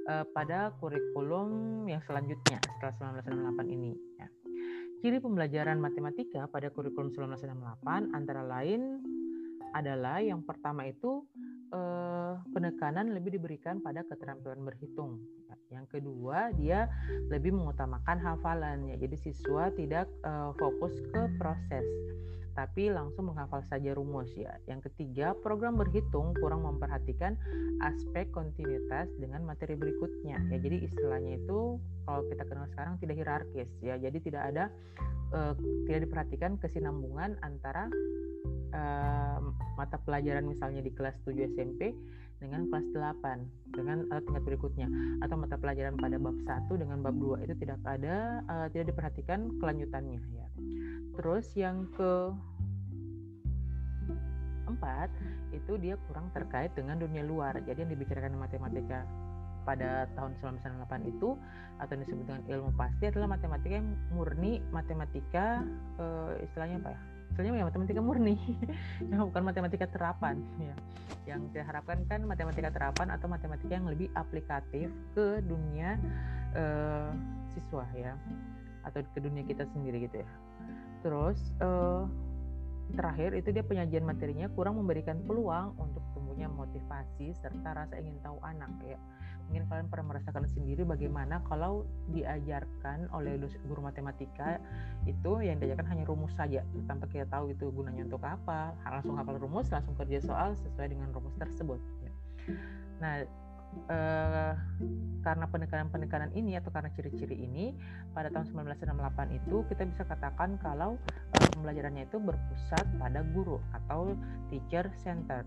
uh, 0.08 0.26
pada 0.32 0.72
kurikulum 0.80 1.84
yang 1.92 2.00
selanjutnya 2.08 2.64
setelah 2.80 3.20
1998 3.24 3.76
ini. 3.76 3.92
Ya. 4.20 4.28
Ciri 5.04 5.20
pembelajaran 5.20 5.84
matematika 5.84 6.48
pada 6.48 6.72
kurikulum 6.72 7.12
1998 7.12 8.16
antara 8.16 8.44
lain 8.44 9.04
adalah 9.76 10.24
yang 10.24 10.44
pertama 10.48 10.88
itu 10.88 11.28
uh, 11.74 12.40
penekanan 12.54 13.12
lebih 13.12 13.36
diberikan 13.36 13.82
pada 13.82 14.06
keterampilan 14.06 14.62
berhitung. 14.62 15.20
Yang 15.74 16.00
kedua, 16.00 16.54
dia 16.54 16.86
lebih 17.34 17.58
mengutamakan 17.58 18.22
hafalannya. 18.22 18.96
Jadi 19.02 19.16
siswa 19.18 19.74
tidak 19.74 20.06
uh, 20.22 20.54
fokus 20.62 20.94
ke 21.10 21.22
proses, 21.42 21.86
tapi 22.54 22.94
langsung 22.94 23.34
menghafal 23.34 23.66
saja 23.66 23.98
rumus 23.98 24.30
ya. 24.38 24.54
Yang 24.70 24.94
ketiga, 24.94 25.34
program 25.42 25.82
berhitung 25.82 26.38
kurang 26.38 26.62
memperhatikan 26.70 27.34
aspek 27.82 28.30
kontinuitas 28.30 29.10
dengan 29.18 29.42
materi 29.42 29.74
berikutnya. 29.74 30.38
Ya, 30.54 30.58
jadi 30.62 30.86
istilahnya 30.86 31.42
itu 31.42 31.82
kalau 32.06 32.22
kita 32.30 32.46
kenal 32.46 32.70
sekarang 32.70 33.02
tidak 33.02 33.18
hierarkis 33.18 33.70
ya. 33.82 33.98
Jadi 33.98 34.18
tidak 34.22 34.54
ada 34.54 34.70
uh, 35.34 35.58
tidak 35.90 36.06
diperhatikan 36.06 36.62
kesinambungan 36.62 37.42
antara 37.42 37.90
uh, 38.78 39.42
mata 39.74 39.98
pelajaran 40.06 40.46
misalnya 40.46 40.86
di 40.86 40.94
kelas 40.94 41.18
7 41.26 41.58
SMP 41.58 41.98
dengan 42.44 42.68
kelas 42.68 42.86
8 42.92 43.72
dengan 43.72 44.04
uh, 44.12 44.20
tingkat 44.20 44.44
berikutnya 44.44 44.92
atau 45.24 45.40
mata 45.40 45.56
pelajaran 45.56 45.96
pada 45.96 46.20
bab 46.20 46.36
1 46.36 46.68
dengan 46.76 47.00
bab 47.00 47.16
2 47.16 47.48
itu 47.48 47.56
tidak 47.64 47.80
ada 47.88 48.44
uh, 48.52 48.68
tidak 48.68 48.92
diperhatikan 48.92 49.48
kelanjutannya 49.64 50.20
ya. 50.36 50.48
Terus 51.16 51.48
yang 51.56 51.88
ke 51.96 52.36
empat 54.68 55.08
itu 55.56 55.80
dia 55.80 55.96
kurang 56.10 56.28
terkait 56.36 56.76
dengan 56.76 57.00
dunia 57.00 57.24
luar. 57.24 57.56
Jadi 57.64 57.88
yang 57.88 57.92
dibicarakan 57.96 58.36
matematika 58.36 59.08
pada 59.64 60.12
tahun 60.20 60.36
1998 60.44 61.08
itu 61.16 61.40
atau 61.80 61.94
disebut 61.96 62.26
dengan 62.28 62.44
ilmu 62.52 62.76
pasti 62.76 63.08
adalah 63.08 63.32
matematika 63.32 63.80
yang 63.80 63.96
murni 64.12 64.60
matematika 64.76 65.64
uh, 65.98 66.36
istilahnya 66.44 66.84
apa 66.84 66.92
ya 66.92 67.02
istilahnya 67.34 67.66
ya 67.66 67.68
matematika 67.68 68.00
murni. 68.00 68.38
Yang 69.10 69.34
bukan 69.34 69.44
matematika 69.44 69.86
terapan 69.90 70.38
ya. 70.62 70.76
Yang 71.26 71.42
saya 71.58 71.66
harapkan 71.66 72.06
kan 72.06 72.22
matematika 72.30 72.70
terapan 72.70 73.10
atau 73.10 73.26
matematika 73.26 73.74
yang 73.74 73.88
lebih 73.90 74.12
aplikatif 74.14 74.92
ke 75.18 75.42
dunia 75.42 75.98
uh, 76.54 77.10
siswa 77.58 77.90
ya. 77.98 78.14
Atau 78.86 79.02
ke 79.18 79.20
dunia 79.24 79.42
kita 79.42 79.66
sendiri 79.74 80.06
gitu 80.06 80.22
ya. 80.22 80.30
Terus 81.02 81.40
uh, 81.64 82.06
terakhir 82.94 83.34
itu 83.34 83.50
dia 83.50 83.66
penyajian 83.66 84.06
materinya 84.06 84.46
kurang 84.54 84.78
memberikan 84.78 85.18
peluang 85.26 85.74
untuk 85.82 86.06
tumbuhnya 86.14 86.52
motivasi 86.52 87.34
serta 87.42 87.74
rasa 87.74 87.98
ingin 87.98 88.20
tahu 88.22 88.38
anak 88.44 88.70
ya 88.86 89.00
mungkin 89.48 89.70
kalian 89.70 89.88
pernah 89.92 90.06
merasakan 90.16 90.50
sendiri 90.50 90.82
bagaimana 90.82 91.44
kalau 91.46 91.86
diajarkan 92.10 93.06
oleh 93.14 93.38
guru 93.70 93.82
matematika 93.86 94.58
itu 95.06 95.46
yang 95.46 95.62
diajarkan 95.62 95.88
hanya 95.94 96.04
rumus 96.10 96.34
saja 96.34 96.66
tanpa 96.90 97.06
kita 97.12 97.30
tahu 97.30 97.54
itu 97.54 97.70
gunanya 97.70 98.08
untuk 98.08 98.24
apa 98.24 98.74
langsung 98.88 99.14
hafal 99.20 99.38
rumus 99.38 99.70
langsung 99.70 99.94
kerja 100.00 100.24
soal 100.24 100.58
sesuai 100.58 100.90
dengan 100.90 101.14
rumus 101.14 101.36
tersebut 101.38 101.80
ya. 102.02 102.12
nah 102.98 103.14
uh, 103.90 104.54
karena 105.24 105.46
penekanan-penekanan 105.48 106.32
ini 106.36 106.60
atau 106.60 106.70
karena 106.70 106.92
ciri-ciri 106.94 107.38
ini 107.44 107.74
pada 108.12 108.30
tahun 108.30 108.52
1968 108.52 109.40
itu 109.40 109.56
kita 109.72 109.84
bisa 109.88 110.04
katakan 110.06 110.60
kalau 110.60 111.00
uh, 111.00 111.48
pembelajarannya 111.56 112.08
itu 112.08 112.18
berpusat 112.20 112.86
pada 113.00 113.24
guru 113.34 113.60
atau 113.74 114.14
teacher 114.52 114.90
center. 115.00 115.46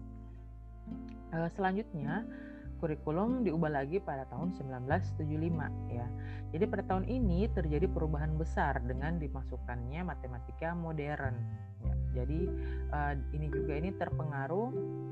Uh, 1.34 1.50
selanjutnya 1.58 2.22
kurikulum 2.78 3.42
diubah 3.42 3.72
lagi 3.82 3.98
pada 4.00 4.28
tahun 4.28 4.54
1975 4.56 5.22
ya. 5.92 6.06
Jadi 6.54 6.64
pada 6.68 6.82
tahun 6.86 7.04
ini 7.08 7.50
terjadi 7.52 7.86
perubahan 7.90 8.36
besar 8.38 8.78
dengan 8.84 9.18
dimasukkannya 9.18 10.00
matematika 10.06 10.72
modern. 10.72 11.36
Ya, 11.84 11.94
jadi 12.22 12.40
uh, 12.92 13.14
ini 13.36 13.46
juga 13.52 13.72
ini 13.76 13.90
terpengaruh 13.96 14.68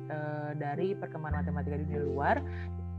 uh, 0.08 0.52
dari 0.56 0.96
perkembangan 0.96 1.44
matematika 1.44 1.76
di 1.80 2.00
luar 2.00 2.38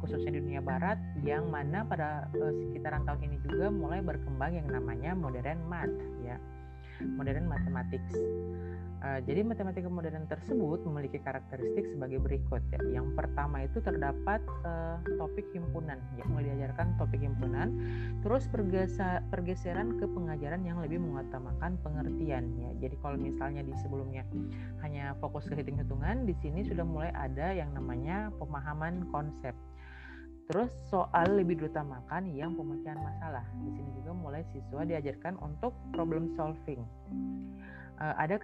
khususnya 0.04 0.38
di 0.38 0.42
dunia 0.44 0.62
barat 0.62 1.00
yang 1.26 1.50
mana 1.50 1.82
pada 1.88 2.30
uh, 2.36 2.54
sekitaran 2.70 3.08
tahun 3.08 3.26
ini 3.26 3.38
juga 3.42 3.74
mulai 3.74 4.06
berkembang 4.06 4.54
yang 4.54 4.68
namanya 4.70 5.18
modern 5.18 5.60
math 5.66 5.94
ya 6.22 6.38
modern 7.04 7.50
mathematics. 7.50 8.14
Uh, 9.06 9.22
jadi 9.22 9.46
matematika 9.46 9.86
modern 9.86 10.26
tersebut 10.26 10.82
memiliki 10.82 11.22
karakteristik 11.22 11.86
sebagai 11.94 12.18
berikut 12.26 12.62
ya. 12.74 13.02
Yang 13.02 13.14
pertama 13.14 13.62
itu 13.62 13.78
terdapat 13.78 14.42
uh, 14.66 14.98
topik 15.22 15.46
himpunan 15.54 16.02
ya 16.18 16.26
topik 16.98 17.22
himpunan 17.22 17.70
terus 18.26 18.50
pergeseran 19.30 20.02
ke 20.02 20.06
pengajaran 20.10 20.66
yang 20.66 20.82
lebih 20.82 20.98
mengutamakan 20.98 21.78
pengertian 21.86 22.50
ya. 22.58 22.72
Jadi 22.82 22.96
kalau 23.04 23.18
misalnya 23.20 23.62
di 23.62 23.74
sebelumnya 23.78 24.26
hanya 24.82 25.14
fokus 25.22 25.46
ke 25.46 25.54
hitung-hitungan 25.54 26.26
di 26.26 26.34
sini 26.42 26.66
sudah 26.66 26.84
mulai 26.84 27.14
ada 27.14 27.54
yang 27.54 27.70
namanya 27.78 28.34
pemahaman 28.42 29.06
konsep 29.14 29.54
Terus 30.46 30.70
soal 30.94 31.42
lebih 31.42 31.58
diutamakan 31.58 32.30
yang 32.30 32.54
pemecahan 32.54 33.02
masalah. 33.02 33.46
Di 33.66 33.72
sini 33.74 33.90
juga 33.98 34.14
mulai 34.14 34.46
siswa 34.54 34.86
diajarkan 34.86 35.42
untuk 35.42 35.74
problem 35.90 36.38
solving. 36.38 36.86
Uh, 37.96 38.12
ada 38.20 38.36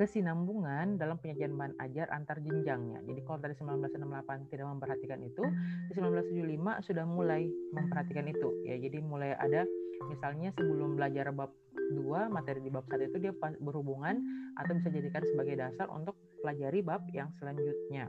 kesinambungan 0.00 0.96
dalam 0.96 1.20
penyajian 1.20 1.52
bahan 1.54 1.76
ajar 1.84 2.08
antar 2.08 2.40
jenjangnya. 2.40 3.04
Jadi 3.04 3.20
kalau 3.28 3.38
tadi 3.38 3.54
1968 3.60 4.48
tidak 4.48 4.66
memperhatikan 4.66 5.20
itu, 5.20 5.44
di 5.86 5.92
1975 5.92 6.88
sudah 6.88 7.04
mulai 7.04 7.52
memperhatikan 7.76 8.26
itu. 8.32 8.48
Ya, 8.64 8.80
jadi 8.80 9.04
mulai 9.04 9.36
ada 9.36 9.68
misalnya 10.08 10.56
sebelum 10.56 10.96
belajar 10.96 11.28
bab 11.36 11.52
2 11.92 12.32
materi 12.32 12.64
di 12.64 12.72
bab 12.72 12.88
1 12.88 13.12
itu 13.12 13.18
dia 13.20 13.32
berhubungan 13.60 14.18
atau 14.56 14.72
bisa 14.80 14.88
jadikan 14.88 15.22
sebagai 15.36 15.54
dasar 15.60 15.86
untuk 15.92 16.16
pelajari 16.40 16.80
bab 16.80 17.04
yang 17.12 17.28
selanjutnya. 17.36 18.08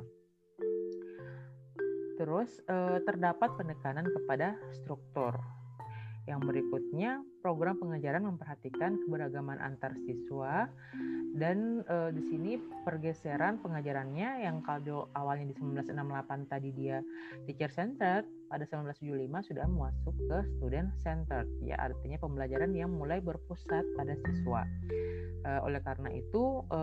Terus 2.19 2.59
eh, 2.67 2.99
terdapat 3.07 3.55
penekanan 3.55 4.11
kepada 4.11 4.59
struktur. 4.75 5.39
Yang 6.29 6.45
berikutnya, 6.45 7.25
program 7.41 7.81
pengajaran 7.81 8.21
memperhatikan 8.21 9.01
keberagaman 9.01 9.57
antar 9.57 9.97
siswa 10.05 10.69
dan 11.33 11.81
e, 11.89 12.13
di 12.13 12.21
sini 12.29 12.51
pergeseran 12.85 13.57
pengajarannya 13.65 14.45
yang 14.45 14.61
kalau 14.61 15.09
awalnya 15.17 15.49
di 15.49 15.55
1968 15.57 16.45
tadi 16.53 16.69
dia 16.77 17.01
teacher 17.49 17.73
centered, 17.73 18.29
pada 18.45 18.61
1975 18.65 19.49
sudah 19.49 19.65
masuk 19.65 20.15
ke 20.29 20.38
student 20.53 20.93
centered. 21.01 21.49
Ya, 21.65 21.81
artinya 21.81 22.21
pembelajaran 22.21 22.77
yang 22.77 22.93
mulai 22.93 23.21
berpusat 23.25 23.81
pada 23.97 24.13
siswa. 24.21 24.69
E, 25.45 25.49
oleh 25.65 25.81
karena 25.81 26.13
itu 26.13 26.61
e, 26.69 26.79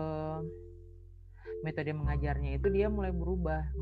metode 1.65 1.89
mengajarnya 1.93 2.57
itu 2.61 2.67
dia 2.69 2.87
mulai 2.91 3.09
berubah. 3.09 3.73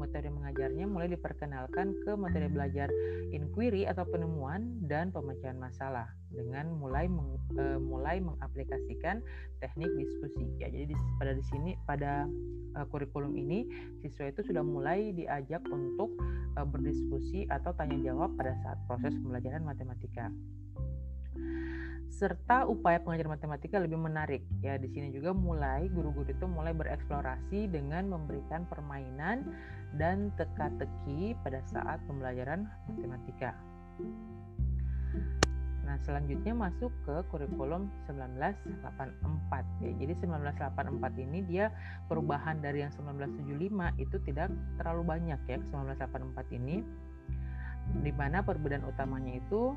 Metode 0.00 0.28
mengajarnya 0.32 0.86
mulai 0.88 1.12
diperkenalkan 1.12 1.92
ke 2.04 2.12
materi 2.16 2.48
belajar 2.48 2.88
inquiry 3.30 3.84
atau 3.84 4.04
penemuan 4.08 4.80
dan 4.88 5.12
pemecahan 5.12 5.56
masalah 5.60 6.08
dengan 6.32 6.72
mulai 6.78 7.10
meng, 7.10 7.36
e, 7.58 7.76
mulai 7.76 8.22
mengaplikasikan 8.22 9.20
teknik 9.60 9.90
diskusi. 9.98 10.48
Ya 10.62 10.72
jadi 10.72 10.88
di, 10.88 10.96
pada 11.20 11.32
di 11.36 11.44
sini 11.50 11.76
pada 11.84 12.24
e, 12.76 12.78
kurikulum 12.88 13.36
ini 13.36 13.68
siswa 14.00 14.32
itu 14.32 14.40
sudah 14.46 14.64
mulai 14.64 15.12
diajak 15.12 15.60
untuk 15.68 16.14
e, 16.56 16.60
berdiskusi 16.64 17.44
atau 17.52 17.76
tanya 17.76 18.00
jawab 18.00 18.32
pada 18.40 18.56
saat 18.64 18.78
proses 18.88 19.12
pembelajaran 19.20 19.66
matematika 19.66 20.32
serta 22.20 22.68
upaya 22.68 23.00
pengajaran 23.00 23.32
matematika 23.32 23.80
lebih 23.80 23.96
menarik. 23.96 24.44
Ya, 24.60 24.76
di 24.76 24.92
sini 24.92 25.08
juga 25.08 25.32
mulai 25.32 25.88
guru-guru 25.88 26.28
itu 26.28 26.44
mulai 26.44 26.76
bereksplorasi 26.76 27.72
dengan 27.72 28.12
memberikan 28.12 28.68
permainan 28.68 29.48
dan 29.96 30.28
teka-teki 30.36 31.32
pada 31.40 31.64
saat 31.64 31.96
pembelajaran 32.04 32.68
matematika. 32.92 33.56
Nah, 35.88 35.96
selanjutnya 36.04 36.52
masuk 36.52 36.92
ke 37.08 37.24
kurikulum 37.32 37.88
1984 38.04 39.64
ya. 39.80 39.90
Jadi 39.96 40.12
1984 40.20 41.24
ini 41.24 41.40
dia 41.48 41.72
perubahan 42.04 42.60
dari 42.60 42.84
yang 42.84 42.92
1975 42.92 43.96
itu 43.96 44.16
tidak 44.28 44.52
terlalu 44.76 45.02
banyak 45.08 45.40
ya 45.48 45.58
1984 45.72 46.52
ini 46.52 46.84
di 48.04 48.12
mana 48.14 48.44
perbedaan 48.44 48.86
utamanya 48.86 49.34
itu 49.34 49.74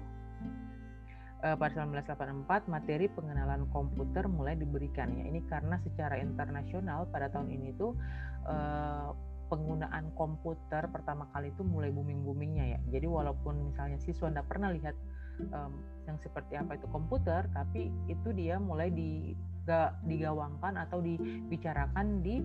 uh, 1.43 1.55
pada 1.59 1.83
1984 1.83 2.71
materi 2.71 3.05
pengenalan 3.11 3.67
komputer 3.69 4.25
mulai 4.31 4.55
diberikan 4.55 5.11
ya. 5.13 5.27
Ini 5.27 5.43
karena 5.51 5.75
secara 5.83 6.17
internasional 6.17 7.05
pada 7.11 7.27
tahun 7.29 7.51
ini 7.51 7.75
tuh 7.75 7.93
uh, 8.47 9.11
penggunaan 9.51 10.15
komputer 10.17 10.89
pertama 10.89 11.29
kali 11.35 11.53
itu 11.53 11.61
mulai 11.61 11.91
booming-boomingnya 11.93 12.65
ya. 12.73 12.79
Jadi 12.89 13.05
walaupun 13.05 13.69
misalnya 13.69 13.99
siswa 14.01 14.31
tidak 14.31 14.49
pernah 14.49 14.73
lihat 14.73 14.95
um, 15.53 15.77
yang 16.09 16.17
seperti 16.23 16.57
apa 16.57 16.79
itu 16.79 16.87
komputer, 16.89 17.45
tapi 17.53 17.91
itu 18.09 18.33
dia 18.33 18.57
mulai 18.57 18.89
digawangkan 20.09 20.73
atau 20.89 21.03
dibicarakan 21.03 22.25
di 22.25 22.41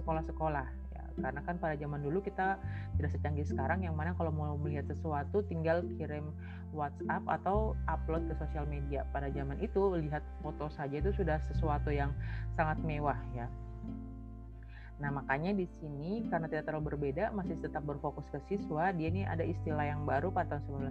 sekolah-sekolah 0.00 0.87
karena 1.18 1.40
kan 1.42 1.58
pada 1.58 1.74
zaman 1.74 2.00
dulu 2.00 2.22
kita 2.22 2.56
tidak 2.96 3.10
secanggih 3.14 3.46
sekarang 3.46 3.82
yang 3.82 3.94
mana 3.94 4.14
kalau 4.14 4.30
mau 4.30 4.54
melihat 4.58 4.86
sesuatu 4.90 5.42
tinggal 5.46 5.82
kirim 5.98 6.30
WhatsApp 6.72 7.24
atau 7.26 7.74
upload 7.88 8.28
ke 8.30 8.34
sosial 8.38 8.64
media. 8.68 9.04
Pada 9.10 9.32
zaman 9.32 9.58
itu 9.58 9.80
lihat 9.98 10.22
foto 10.40 10.68
saja 10.72 11.00
itu 11.00 11.10
sudah 11.14 11.40
sesuatu 11.50 11.90
yang 11.90 12.12
sangat 12.54 12.78
mewah 12.84 13.18
ya. 13.32 13.46
Nah, 14.98 15.14
makanya 15.14 15.54
di 15.54 15.66
sini 15.78 16.26
karena 16.26 16.50
tidak 16.50 16.66
terlalu 16.66 16.94
berbeda, 16.94 17.30
masih 17.30 17.54
tetap 17.62 17.86
berfokus 17.86 18.26
ke 18.34 18.42
siswa, 18.50 18.90
dia 18.90 19.06
ini 19.06 19.22
ada 19.22 19.46
istilah 19.46 19.86
yang 19.86 20.02
baru 20.02 20.34
pada 20.34 20.58
tahun 20.58 20.90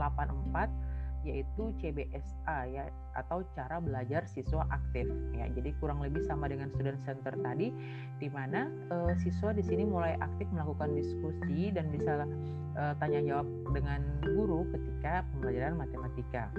1984 0.00 1.03
yaitu 1.24 1.72
CBSA 1.80 2.58
ya 2.68 2.84
atau 3.16 3.40
cara 3.56 3.80
belajar 3.80 4.28
siswa 4.28 4.68
aktif 4.68 5.08
ya. 5.32 5.48
Jadi 5.50 5.72
kurang 5.80 6.04
lebih 6.04 6.22
sama 6.28 6.46
dengan 6.46 6.68
student 6.76 7.00
center 7.02 7.32
tadi 7.40 7.72
di 8.20 8.28
mana 8.28 8.68
uh, 8.92 9.12
siswa 9.18 9.56
di 9.56 9.64
sini 9.64 9.88
mulai 9.88 10.14
aktif 10.20 10.46
melakukan 10.52 10.92
diskusi 10.92 11.72
dan 11.72 11.88
bisa 11.88 12.28
uh, 12.76 12.94
tanya 13.00 13.24
jawab 13.24 13.48
dengan 13.72 14.00
guru 14.22 14.68
ketika 14.70 15.24
pembelajaran 15.34 15.74
matematika. 15.80 16.52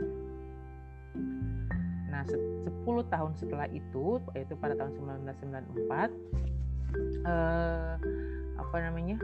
Nah, 2.09 2.23
10 2.23 3.11
tahun 3.11 3.31
setelah 3.35 3.67
itu 3.75 4.23
yaitu 4.33 4.55
pada 4.55 4.73
tahun 4.79 4.95
1994 5.27 6.15
uh, 7.27 7.95
apa 8.55 8.77
namanya? 8.79 9.19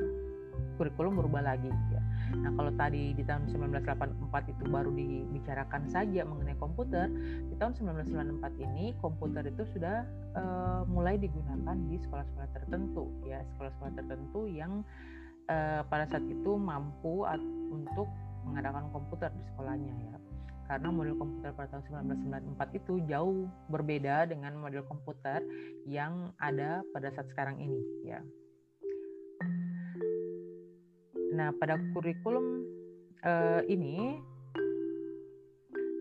Kurikulum 0.81 1.13
berubah 1.21 1.45
lagi 1.45 1.69
ya. 1.93 2.01
Nah, 2.41 2.49
kalau 2.57 2.73
tadi 2.73 3.13
di 3.13 3.21
tahun 3.21 3.53
1984 3.53 4.49
itu 4.49 4.63
baru 4.65 4.89
dibicarakan 4.89 5.85
saja 5.85 6.25
mengenai 6.25 6.57
komputer, 6.57 7.05
di 7.45 7.55
tahun 7.61 7.77
1994 7.77 8.65
ini 8.65 8.97
komputer 8.97 9.45
itu 9.45 9.61
sudah 9.77 10.01
uh, 10.33 10.81
mulai 10.89 11.21
digunakan 11.21 11.77
di 11.85 12.01
sekolah-sekolah 12.01 12.49
tertentu 12.57 13.13
ya, 13.29 13.45
sekolah-sekolah 13.53 13.93
tertentu 13.93 14.49
yang 14.49 14.81
uh, 15.53 15.85
pada 15.85 16.09
saat 16.09 16.25
itu 16.25 16.51
mampu 16.57 17.29
untuk 17.69 18.09
mengadakan 18.49 18.89
komputer 18.89 19.29
di 19.29 19.43
sekolahnya 19.53 19.93
ya. 20.09 20.17
Karena 20.65 20.87
model 20.87 21.19
komputer 21.19 21.51
pada 21.53 21.77
tahun 21.77 22.09
1994 22.57 22.79
itu 22.79 22.93
jauh 23.05 23.45
berbeda 23.69 24.25
dengan 24.33 24.57
model 24.57 24.81
komputer 24.87 25.45
yang 25.85 26.33
ada 26.41 26.81
pada 26.89 27.13
saat 27.13 27.29
sekarang 27.29 27.61
ini 27.61 27.85
ya. 28.07 28.23
Nah, 31.31 31.55
pada 31.55 31.79
kurikulum 31.95 32.67
uh, 33.23 33.61
ini 33.71 34.19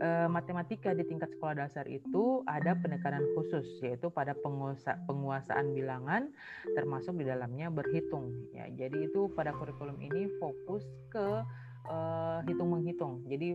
uh, 0.03 0.27
matematika 0.27 0.91
di 0.97 1.07
tingkat 1.07 1.31
sekolah 1.37 1.67
dasar 1.67 1.87
itu 1.87 2.43
ada 2.49 2.75
penekanan 2.75 3.23
khusus 3.37 3.65
yaitu 3.85 4.11
pada 4.11 4.35
penguasa, 4.35 4.99
penguasaan 5.07 5.77
bilangan 5.77 6.33
termasuk 6.75 7.15
di 7.21 7.25
dalamnya 7.29 7.71
berhitung 7.71 8.35
ya. 8.57 8.67
Jadi 8.75 9.07
itu 9.07 9.31
pada 9.33 9.55
kurikulum 9.55 10.01
ini 10.03 10.27
fokus 10.43 10.83
ke 11.13 11.45
uh, 11.87 12.41
hitung 12.49 12.75
menghitung. 12.75 13.23
Jadi 13.29 13.55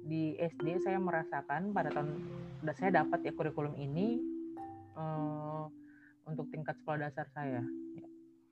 di 0.00 0.32
SD 0.38 0.80
saya 0.80 0.96
merasakan 0.96 1.76
pada 1.76 1.92
tahun 1.92 2.16
saya 2.72 3.04
dapat 3.04 3.20
ya 3.24 3.32
kurikulum 3.36 3.76
ini 3.76 4.20
uh, 4.96 5.66
untuk 6.28 6.46
tingkat 6.54 6.78
sekolah 6.80 7.10
dasar 7.10 7.26
saya. 7.34 7.60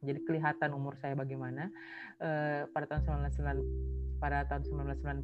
Jadi 0.02 0.20
kelihatan 0.26 0.70
umur 0.74 0.94
saya 1.02 1.18
bagaimana 1.18 1.70
uh, 2.22 2.66
pada 2.70 2.86
tahun 2.86 3.30
1999 3.34 3.98
pada 4.18 4.42
tahun 4.50 4.66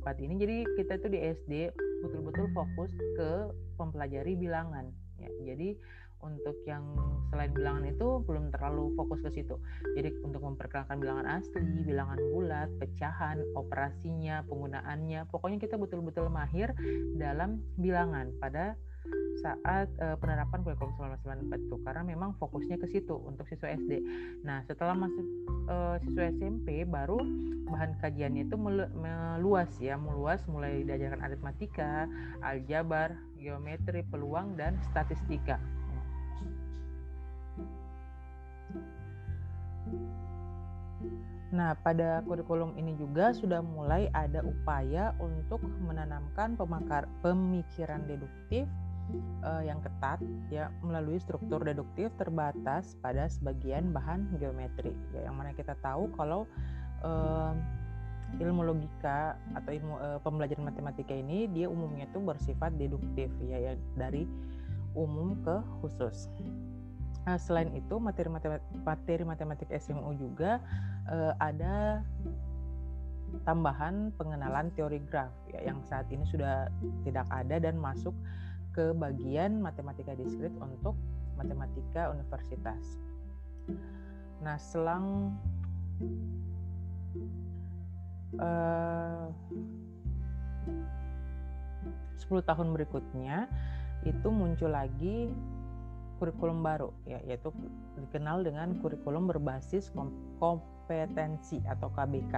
1994 0.01 0.25
ini. 0.25 0.35
Jadi 0.39 0.57
kita 0.79 0.93
itu 1.03 1.09
di 1.11 1.19
SD 1.19 1.53
betul-betul 2.07 2.47
fokus 2.55 2.95
ke 3.19 3.51
mempelajari 3.79 4.39
bilangan. 4.39 4.87
Ya, 5.19 5.31
jadi 5.43 5.75
untuk 6.25 6.57
yang 6.65 6.97
selain 7.29 7.53
bilangan 7.53 7.85
itu 7.85 8.25
belum 8.25 8.49
terlalu 8.49 8.97
fokus 8.97 9.21
ke 9.21 9.31
situ. 9.37 9.61
Jadi 9.93 10.17
untuk 10.25 10.41
memperkenalkan 10.41 10.97
bilangan 10.97 11.43
asli, 11.43 11.85
bilangan 11.85 12.17
bulat, 12.33 12.73
pecahan, 12.81 13.45
operasinya, 13.53 14.41
penggunaannya, 14.49 15.29
pokoknya 15.29 15.59
kita 15.61 15.77
betul-betul 15.77 16.33
mahir 16.33 16.73
dalam 17.21 17.61
bilangan 17.77 18.33
pada 18.41 18.73
saat 19.45 19.93
uh, 20.01 20.17
penerapan 20.17 20.65
kurikulum 20.65 20.97
1994 21.21 21.69
itu 21.69 21.77
karena 21.85 22.03
memang 22.03 22.33
fokusnya 22.41 22.81
ke 22.81 22.89
situ 22.89 23.13
untuk 23.29 23.45
siswa 23.45 23.69
SD. 23.77 24.01
Nah, 24.41 24.65
setelah 24.65 24.97
masuk 24.97 25.27
uh, 25.69 26.01
siswa 26.01 26.33
SMP 26.33 26.89
baru 26.89 27.21
bahan 27.69 27.93
kajiannya 28.01 28.49
itu 28.49 28.57
meluas 28.57 29.69
ya, 29.83 30.01
meluas 30.01 30.41
mulai 30.49 30.81
diajarkan 30.89 31.21
aritmatika, 31.21 32.09
aljabar, 32.41 33.13
geometri, 33.37 34.01
peluang 34.09 34.57
dan 34.57 34.81
statistika. 34.89 35.61
Nah, 41.55 41.79
pada 41.87 42.19
kurikulum 42.27 42.75
ini 42.75 42.99
juga 42.99 43.31
sudah 43.31 43.63
mulai 43.63 44.11
ada 44.11 44.43
upaya 44.43 45.15
untuk 45.23 45.63
menanamkan 45.87 46.59
pemikiran 47.23 48.03
deduktif 48.11 48.67
uh, 49.45 49.63
yang 49.63 49.79
ketat 49.85 50.21
ya 50.49 50.73
melalui 50.81 51.21
struktur 51.21 51.61
deduktif 51.63 52.11
terbatas 52.17 52.97
pada 53.01 53.29
sebagian 53.29 53.93
bahan 53.93 54.27
geometri 54.41 54.93
ya 55.13 55.29
yang 55.29 55.37
mana 55.37 55.53
kita 55.53 55.77
tahu 55.85 56.09
kalau 56.17 56.49
uh, 57.05 57.53
ilmu 58.41 58.67
logika 58.67 59.39
atau 59.55 59.71
ilmu 59.71 59.95
uh, 60.01 60.19
pembelajaran 60.23 60.67
matematika 60.67 61.15
ini 61.15 61.47
dia 61.53 61.71
umumnya 61.71 62.11
itu 62.11 62.19
bersifat 62.19 62.75
deduktif 62.75 63.31
ya, 63.47 63.59
ya 63.61 63.73
dari 63.95 64.27
umum 64.95 65.39
ke 65.43 65.57
khusus. 65.83 66.31
Nah, 67.25 67.41
selain 67.41 67.73
itu 67.73 67.97
materi 67.97 68.29
matematik, 68.31 68.69
materi 68.85 69.25
matematik 69.25 69.69
SMU 69.73 70.13
juga 70.19 70.61
uh, 71.09 71.33
ada 71.41 72.05
tambahan 73.43 74.15
pengenalan 74.15 74.71
teori 74.79 75.03
graf 75.11 75.33
ya 75.51 75.67
yang 75.67 75.83
saat 75.83 76.07
ini 76.15 76.23
sudah 76.31 76.71
tidak 77.03 77.27
ada 77.35 77.59
dan 77.59 77.75
masuk 77.75 78.15
ke 78.75 78.91
bagian 78.99 79.63
matematika 79.63 80.19
diskrit 80.19 80.53
untuk 80.59 80.99
matematika 81.39 82.11
universitas. 82.11 82.99
Nah, 84.43 84.59
selang 84.59 85.33
uh, 88.39 89.31
eh, 89.31 90.85
10 92.19 92.43
tahun 92.43 92.69
berikutnya 92.75 93.47
itu 94.05 94.29
muncul 94.29 94.73
lagi 94.73 95.33
kurikulum 96.19 96.63
baru 96.63 96.95
ya 97.05 97.19
yaitu 97.27 97.51
dikenal 97.99 98.47
dengan 98.47 98.79
kurikulum 98.81 99.29
berbasis 99.29 99.91
kompetensi 100.39 101.61
atau 101.67 101.91
KBK 101.93 102.33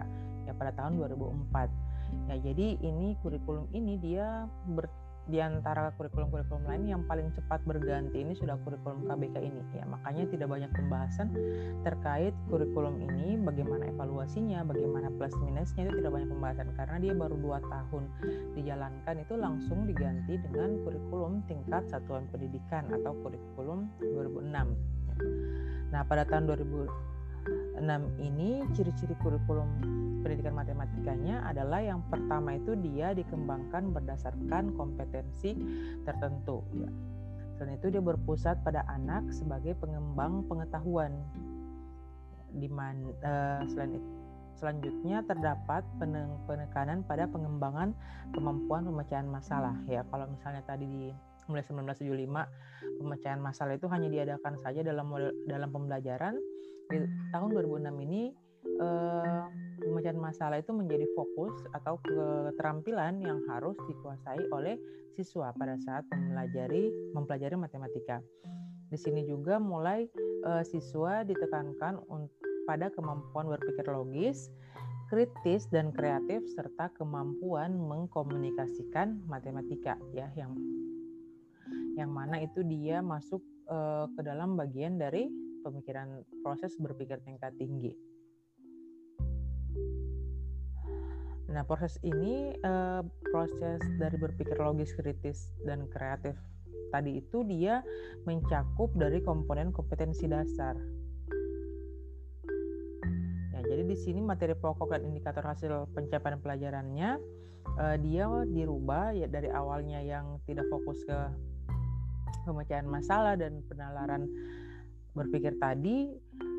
ya 0.49 0.53
pada 0.57 0.72
tahun 0.75 0.99
2004 0.99 2.31
ya 2.31 2.37
jadi 2.40 2.66
ini 2.81 3.18
kurikulum 3.20 3.66
ini 3.75 3.99
dia 3.99 4.46
ber, 4.70 4.87
di 5.27 5.43
antara 5.43 5.91
kurikulum-kurikulum 5.99 6.65
lain 6.71 6.87
yang 6.87 7.03
paling 7.07 7.31
cepat 7.35 7.59
berganti 7.67 8.23
ini 8.23 8.33
sudah 8.39 8.55
kurikulum 8.62 9.07
KBK 9.07 9.37
ini. 9.43 9.62
Ya 9.75 9.85
makanya 9.87 10.25
tidak 10.31 10.49
banyak 10.51 10.71
pembahasan 10.71 11.35
terkait 11.83 12.33
kurikulum 12.47 13.03
ini 13.03 13.39
bagaimana 13.43 13.91
evaluasinya 13.91 14.62
bagaimana 14.62 15.11
plus 15.19 15.35
minusnya 15.43 15.91
itu 15.91 15.99
tidak 15.99 16.12
banyak 16.15 16.31
pembahasan. 16.31 16.69
Karena 16.79 16.97
dia 17.03 17.15
baru 17.15 17.37
dua 17.39 17.59
tahun 17.67 18.05
dijalankan 18.55 19.17
itu 19.19 19.35
langsung 19.35 19.85
diganti 19.87 20.39
dengan 20.39 20.79
kurikulum 20.87 21.43
tingkat 21.51 21.87
satuan 21.91 22.27
pendidikan 22.31 22.87
atau 22.91 23.15
kurikulum 23.23 23.91
2006 24.01 25.07
nah 25.95 26.03
pada 26.05 26.27
tahun 26.27 26.51
2000 26.51 27.16
6 27.47 27.83
ini 28.19 28.67
ciri-ciri 28.75 29.15
kurikulum 29.23 29.69
pendidikan 30.27 30.59
matematikanya 30.59 31.47
adalah 31.47 31.79
yang 31.79 32.03
pertama 32.11 32.59
itu 32.59 32.75
dia 32.83 33.15
dikembangkan 33.15 33.95
berdasarkan 33.95 34.75
kompetensi 34.75 35.55
tertentu 36.03 36.67
ya. 36.75 36.91
Selain 37.57 37.81
itu 37.81 37.89
dia 37.89 38.03
berpusat 38.05 38.61
pada 38.61 38.85
anak 38.91 39.33
sebagai 39.33 39.79
pengembang 39.81 40.45
pengetahuan. 40.45 41.15
Di 42.53 42.69
mana 42.69 43.13
uh, 43.25 43.63
selain 43.71 43.97
itu 43.97 44.11
Selanjutnya 44.57 45.21
terdapat 45.29 45.85
penekanan 46.49 47.05
pada 47.05 47.29
pengembangan 47.29 47.93
kemampuan 48.33 48.89
pemecahan 48.89 49.29
masalah 49.29 49.77
ya. 49.85 50.01
Kalau 50.09 50.25
misalnya 50.33 50.65
tadi 50.65 50.89
di 50.89 51.05
mulai 51.47 51.63
1975 51.63 52.99
pemecahan 52.99 53.39
masalah 53.39 53.77
itu 53.77 53.87
hanya 53.93 54.09
diadakan 54.11 54.57
saja 54.59 54.81
dalam 54.83 55.07
dalam 55.47 55.69
pembelajaran 55.71 56.35
di 56.90 56.99
tahun 57.35 57.49
2006 57.55 58.07
ini 58.07 58.22
eh, 58.81 59.42
pemecahan 59.83 60.18
masalah 60.18 60.59
itu 60.61 60.72
menjadi 60.75 61.07
fokus 61.14 61.55
atau 61.75 61.99
keterampilan 62.03 63.22
yang 63.22 63.42
harus 63.51 63.77
dikuasai 63.87 64.49
oleh 64.51 64.79
siswa 65.16 65.53
pada 65.57 65.81
saat 65.81 66.05
mempelajari 66.12 66.92
mempelajari 67.16 67.57
matematika. 67.57 68.20
Di 68.92 68.99
sini 68.99 69.27
juga 69.27 69.59
mulai 69.59 70.07
eh, 70.46 70.64
siswa 70.64 71.27
ditekankan 71.27 72.03
pada 72.66 72.90
kemampuan 72.90 73.46
berpikir 73.46 73.87
logis, 73.87 74.51
kritis 75.07 75.70
dan 75.70 75.94
kreatif 75.94 76.42
serta 76.51 76.90
kemampuan 76.99 77.79
mengkomunikasikan 77.79 79.22
matematika 79.31 79.94
ya 80.11 80.27
yang 80.35 80.51
yang 81.96 82.12
mana 82.12 82.42
itu 82.44 82.61
dia 82.66 83.01
masuk 83.01 83.40
uh, 83.70 84.11
ke 84.12 84.20
dalam 84.27 84.59
bagian 84.59 84.99
dari 85.01 85.31
pemikiran 85.67 86.23
proses 86.47 86.79
berpikir 86.79 87.19
tingkat 87.27 87.51
tinggi. 87.59 87.91
Nah, 91.51 91.67
proses 91.67 91.99
ini 92.07 92.55
eh, 92.55 93.03
proses 93.35 93.83
dari 93.99 94.15
berpikir 94.15 94.55
logis, 94.61 94.95
kritis 94.95 95.51
dan 95.67 95.91
kreatif 95.91 96.39
tadi 96.95 97.19
itu 97.19 97.43
dia 97.49 97.83
mencakup 98.29 98.95
dari 98.95 99.19
komponen 99.25 99.75
kompetensi 99.75 100.31
dasar. 100.31 100.77
Ya, 103.57 103.61
jadi 103.67 103.83
di 103.89 103.97
sini 103.97 104.21
materi 104.23 104.55
pokok 104.55 104.95
dan 104.95 105.03
indikator 105.09 105.43
hasil 105.43 105.91
pencapaian 105.97 106.39
pelajarannya 106.39 107.19
eh, 107.81 107.97
dia 108.05 108.29
dirubah 108.47 109.17
ya 109.17 109.27
dari 109.27 109.51
awalnya 109.51 110.05
yang 110.05 110.39
tidak 110.47 110.69
fokus 110.69 111.03
ke 111.09 111.19
pemecahan 112.47 112.87
masalah 112.87 113.35
dan 113.35 113.59
penalaran 113.67 114.31
berpikir 115.17 115.57
tadi 115.57 116.13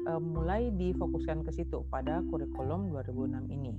uh, 0.09 0.17
mulai 0.17 0.73
difokuskan 0.73 1.45
ke 1.45 1.53
situ 1.53 1.85
pada 1.93 2.25
kurikulum 2.27 2.89
2006 2.89 3.53
ini. 3.53 3.73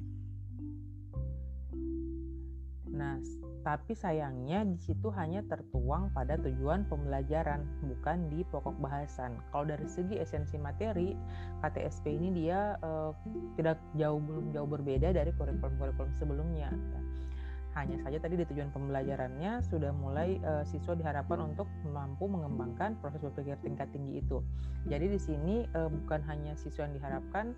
Nah, 2.89 3.21
tapi 3.63 3.93
sayangnya 3.93 4.65
di 4.65 4.79
situ 4.81 5.13
hanya 5.13 5.45
tertuang 5.47 6.11
pada 6.17 6.41
tujuan 6.41 6.89
pembelajaran, 6.89 7.63
bukan 7.85 8.27
di 8.33 8.43
pokok 8.49 8.75
bahasan. 8.81 9.39
Kalau 9.53 9.69
dari 9.69 9.87
segi 9.87 10.19
esensi 10.19 10.57
materi, 10.57 11.13
KTSP 11.61 12.17
ini 12.17 12.29
dia 12.33 12.79
uh, 12.81 13.13
tidak 13.59 13.79
jauh 13.95 14.19
belum 14.19 14.51
jauh 14.57 14.67
berbeda 14.67 15.13
dari 15.15 15.31
kurikulum-kurikulum 15.37 16.11
sebelumnya. 16.17 16.71
Ya 16.73 17.03
hanya 17.79 17.97
saja 18.03 18.19
tadi 18.19 18.35
di 18.35 18.45
tujuan 18.51 18.75
pembelajarannya 18.75 19.63
sudah 19.71 19.95
mulai 19.95 20.43
uh, 20.43 20.67
siswa 20.67 20.99
diharapkan 20.99 21.39
untuk 21.39 21.71
mampu 21.87 22.27
mengembangkan 22.27 22.99
proses 22.99 23.23
berpikir 23.23 23.55
tingkat 23.63 23.87
tinggi 23.95 24.19
itu. 24.19 24.43
Jadi 24.91 25.07
di 25.07 25.21
sini 25.21 25.63
uh, 25.79 25.87
bukan 25.87 26.21
hanya 26.27 26.59
siswa 26.59 26.91
yang 26.91 26.99
diharapkan, 26.99 27.55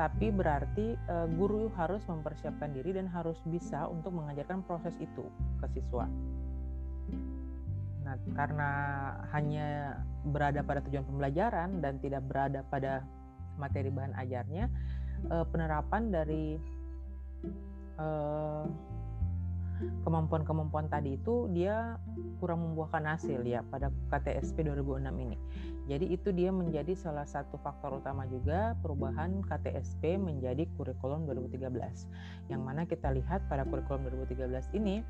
tapi 0.00 0.32
berarti 0.32 0.96
uh, 1.12 1.28
guru 1.36 1.68
harus 1.76 2.00
mempersiapkan 2.08 2.72
diri 2.72 2.96
dan 2.96 3.04
harus 3.12 3.36
bisa 3.44 3.84
untuk 3.86 4.16
mengajarkan 4.16 4.64
proses 4.64 4.96
itu 4.96 5.28
ke 5.60 5.66
siswa. 5.76 6.08
Nah, 8.08 8.16
karena 8.32 8.70
hanya 9.36 10.00
berada 10.24 10.64
pada 10.64 10.80
tujuan 10.88 11.04
pembelajaran 11.04 11.84
dan 11.84 12.00
tidak 12.00 12.24
berada 12.24 12.64
pada 12.72 13.04
materi 13.60 13.92
bahan 13.92 14.16
ajarnya, 14.16 14.70
penerapan 15.50 16.14
dari 16.14 16.56
kemampuan-kemampuan 20.02 20.90
tadi 20.90 21.16
itu 21.18 21.46
dia 21.50 21.98
kurang 22.38 22.62
membuahkan 22.62 23.16
hasil 23.16 23.42
ya 23.46 23.62
pada 23.66 23.90
KTSP 24.10 24.66
2006 24.66 25.08
ini. 25.18 25.38
Jadi 25.88 26.06
itu 26.12 26.28
dia 26.36 26.52
menjadi 26.52 26.92
salah 26.92 27.24
satu 27.24 27.56
faktor 27.64 27.96
utama 27.96 28.28
juga 28.28 28.76
perubahan 28.84 29.40
KTSP 29.40 30.20
menjadi 30.20 30.68
kurikulum 30.76 31.24
2013. 31.24 31.72
Yang 32.52 32.60
mana 32.60 32.84
kita 32.84 33.08
lihat 33.08 33.48
pada 33.48 33.64
kurikulum 33.64 34.04
2013 34.12 34.76
ini 34.76 35.00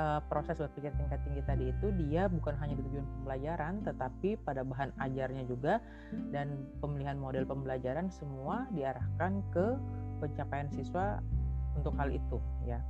uh, 0.00 0.20
proses 0.32 0.56
berpikir 0.56 0.92
tingkat 0.96 1.20
tinggi 1.24 1.42
tadi 1.44 1.64
itu 1.68 1.92
dia 2.06 2.28
bukan 2.32 2.56
hanya 2.60 2.80
di 2.80 2.82
tujuan 2.88 3.06
pembelajaran 3.20 3.74
tetapi 3.84 4.40
pada 4.40 4.64
bahan 4.64 4.90
ajarnya 5.00 5.44
juga 5.44 5.84
dan 6.32 6.64
pemilihan 6.80 7.16
model 7.20 7.44
pembelajaran 7.44 8.08
semua 8.08 8.64
diarahkan 8.72 9.44
ke 9.52 9.76
pencapaian 10.22 10.68
siswa 10.72 11.20
untuk 11.76 11.96
hal 11.96 12.12
itu 12.12 12.38
ya. 12.68 12.80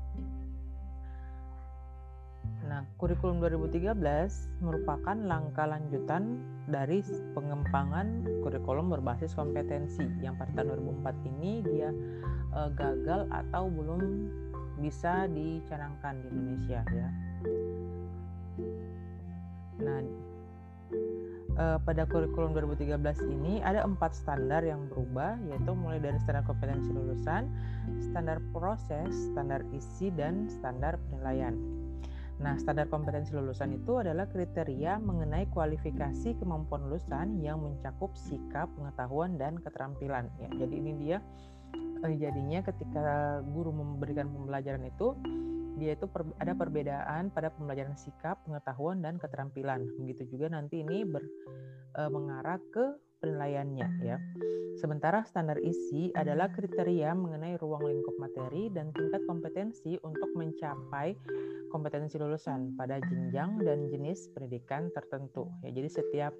Nah, 2.62 2.86
kurikulum 2.94 3.42
2013 3.42 3.98
merupakan 4.62 5.16
langkah 5.18 5.66
lanjutan 5.66 6.38
dari 6.70 7.02
pengembangan 7.34 8.22
kurikulum 8.46 8.86
berbasis 8.86 9.34
kompetensi 9.34 10.06
yang 10.22 10.38
pada 10.38 10.62
tahun 10.62 10.78
2004 11.02 11.30
ini 11.34 11.52
dia 11.66 11.90
uh, 12.54 12.70
gagal 12.70 13.26
atau 13.34 13.66
belum 13.66 14.30
bisa 14.78 15.26
dicanangkan 15.30 16.22
di 16.22 16.26
Indonesia 16.30 16.80
ya. 16.86 17.08
Nah, 19.82 19.98
uh, 21.58 21.78
pada 21.82 22.06
kurikulum 22.06 22.54
2013 22.54 22.94
ini 23.26 23.58
ada 23.58 23.82
empat 23.82 24.14
standar 24.14 24.62
yang 24.62 24.86
berubah 24.86 25.34
yaitu 25.50 25.74
mulai 25.74 25.98
dari 25.98 26.18
standar 26.22 26.46
kompetensi 26.46 26.94
lulusan, 26.94 27.50
standar 27.98 28.38
proses, 28.54 29.10
standar 29.34 29.66
isi 29.74 30.14
dan 30.14 30.46
standar 30.46 30.94
penilaian. 31.10 31.81
Nah, 32.42 32.58
standar 32.58 32.90
kompetensi 32.90 33.30
lulusan 33.32 33.78
itu 33.78 34.02
adalah 34.02 34.26
kriteria 34.26 34.98
mengenai 34.98 35.46
kualifikasi 35.54 36.34
kemampuan 36.42 36.90
lulusan 36.90 37.38
yang 37.38 37.62
mencakup 37.62 38.10
sikap, 38.18 38.66
pengetahuan 38.74 39.38
dan 39.38 39.62
keterampilan 39.62 40.26
ya. 40.42 40.50
Jadi 40.50 40.74
ini 40.74 40.92
dia 40.98 41.18
eh, 42.02 42.14
jadinya 42.18 42.66
ketika 42.66 43.38
guru 43.46 43.70
memberikan 43.70 44.26
pembelajaran 44.26 44.82
itu 44.90 45.14
dia 45.78 45.96
itu 45.96 46.04
per, 46.04 46.26
ada 46.36 46.52
perbedaan 46.52 47.32
pada 47.32 47.48
pembelajaran 47.48 47.96
sikap, 47.96 48.42
pengetahuan 48.44 49.00
dan 49.00 49.16
keterampilan. 49.16 49.86
Begitu 50.02 50.36
juga 50.36 50.52
nanti 50.52 50.84
ini 50.84 51.06
ber, 51.06 51.24
e, 51.96 52.00
mengarah 52.12 52.60
ke 52.70 52.92
penilaiannya 53.22 53.88
ya. 54.02 54.18
Sementara 54.82 55.22
standar 55.22 55.62
isi 55.62 56.10
adalah 56.18 56.50
kriteria 56.50 57.14
mengenai 57.14 57.54
ruang 57.62 57.86
lingkup 57.86 58.18
materi 58.18 58.66
dan 58.74 58.90
tingkat 58.90 59.22
kompetensi 59.30 59.94
untuk 60.02 60.34
mencapai 60.34 61.14
kompetensi 61.70 62.18
lulusan 62.18 62.74
pada 62.74 62.98
jenjang 62.98 63.62
dan 63.62 63.86
jenis 63.86 64.26
pendidikan 64.34 64.90
tertentu. 64.90 65.46
Ya, 65.62 65.70
jadi 65.70 65.88
setiap 66.02 66.34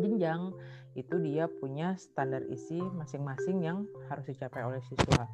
jenjang 0.00 0.56
itu 0.96 1.20
dia 1.20 1.44
punya 1.60 1.92
standar 2.00 2.40
isi 2.48 2.80
masing-masing 2.80 3.60
yang 3.60 3.84
harus 4.08 4.24
dicapai 4.32 4.64
oleh 4.64 4.80
siswa. 4.88 5.28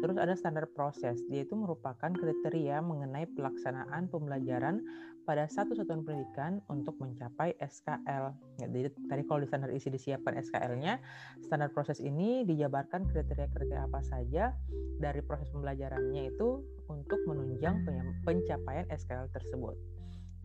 Terus 0.00 0.16
ada 0.16 0.32
standar 0.32 0.64
proses, 0.72 1.20
dia 1.28 1.44
itu 1.44 1.52
merupakan 1.52 2.08
kriteria 2.08 2.80
mengenai 2.80 3.28
pelaksanaan 3.36 4.08
pembelajaran 4.08 4.80
pada 5.26 5.50
satu 5.50 5.74
satuan 5.74 6.06
pendidikan 6.06 6.62
untuk 6.70 6.94
mencapai 7.02 7.58
SKL. 7.58 8.30
Ya, 8.62 8.66
jadi 8.70 8.88
tadi 9.10 9.22
kalau 9.26 9.42
di 9.42 9.50
standar 9.50 9.74
isi 9.74 9.90
disiapkan 9.90 10.38
SKL-nya, 10.38 11.02
standar 11.42 11.74
proses 11.74 11.98
ini 11.98 12.46
dijabarkan 12.46 13.10
kriteria-kriteria 13.10 13.90
apa 13.90 14.00
saja 14.06 14.54
dari 15.02 15.20
proses 15.20 15.50
pembelajarannya 15.50 16.30
itu 16.30 16.62
untuk 16.86 17.18
menunjang 17.26 17.82
pencapaian 18.22 18.86
SKL 18.86 19.26
tersebut. 19.34 19.74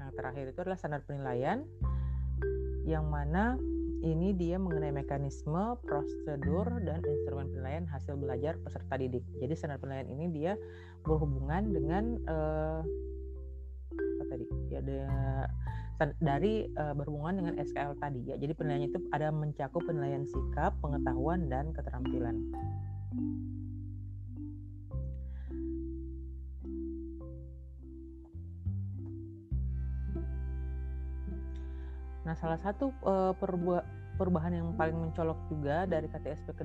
Nah, 0.02 0.10
terakhir 0.18 0.50
itu 0.50 0.60
adalah 0.66 0.82
standar 0.82 1.06
penilaian 1.06 1.62
yang 2.90 3.06
mana 3.06 3.62
ini 4.02 4.34
dia 4.34 4.58
mengenai 4.58 4.90
mekanisme, 5.06 5.78
prosedur, 5.86 6.66
dan 6.82 7.06
instrumen 7.06 7.54
penilaian 7.54 7.86
hasil 7.86 8.18
belajar 8.18 8.58
peserta 8.66 8.98
didik. 8.98 9.22
Jadi 9.38 9.54
standar 9.54 9.78
penilaian 9.78 10.10
ini 10.10 10.26
dia 10.34 10.54
berhubungan 11.06 11.70
dengan 11.70 12.18
uh, 12.26 12.82
apa 13.96 14.24
tadi? 14.30 14.46
Ya 14.72 14.80
ada 14.82 15.00
dari 16.18 16.66
uh, 16.74 16.98
berhubungan 16.98 17.46
dengan 17.46 17.54
SKL 17.62 17.94
tadi 18.02 18.26
ya. 18.26 18.36
Jadi 18.42 18.54
penilaian 18.58 18.90
itu 18.90 18.98
ada 19.14 19.30
mencakup 19.30 19.86
penilaian 19.86 20.26
sikap, 20.26 20.74
pengetahuan, 20.82 21.46
dan 21.46 21.70
keterampilan. 21.78 22.42
Nah, 32.22 32.38
salah 32.38 32.62
satu 32.62 32.94
uh, 33.04 33.34
perubahan 34.16 34.54
yang 34.54 34.72
paling 34.78 34.96
mencolok 34.96 35.38
juga 35.50 35.90
dari 35.90 36.06
KTSP 36.06 36.54
ke 36.54 36.64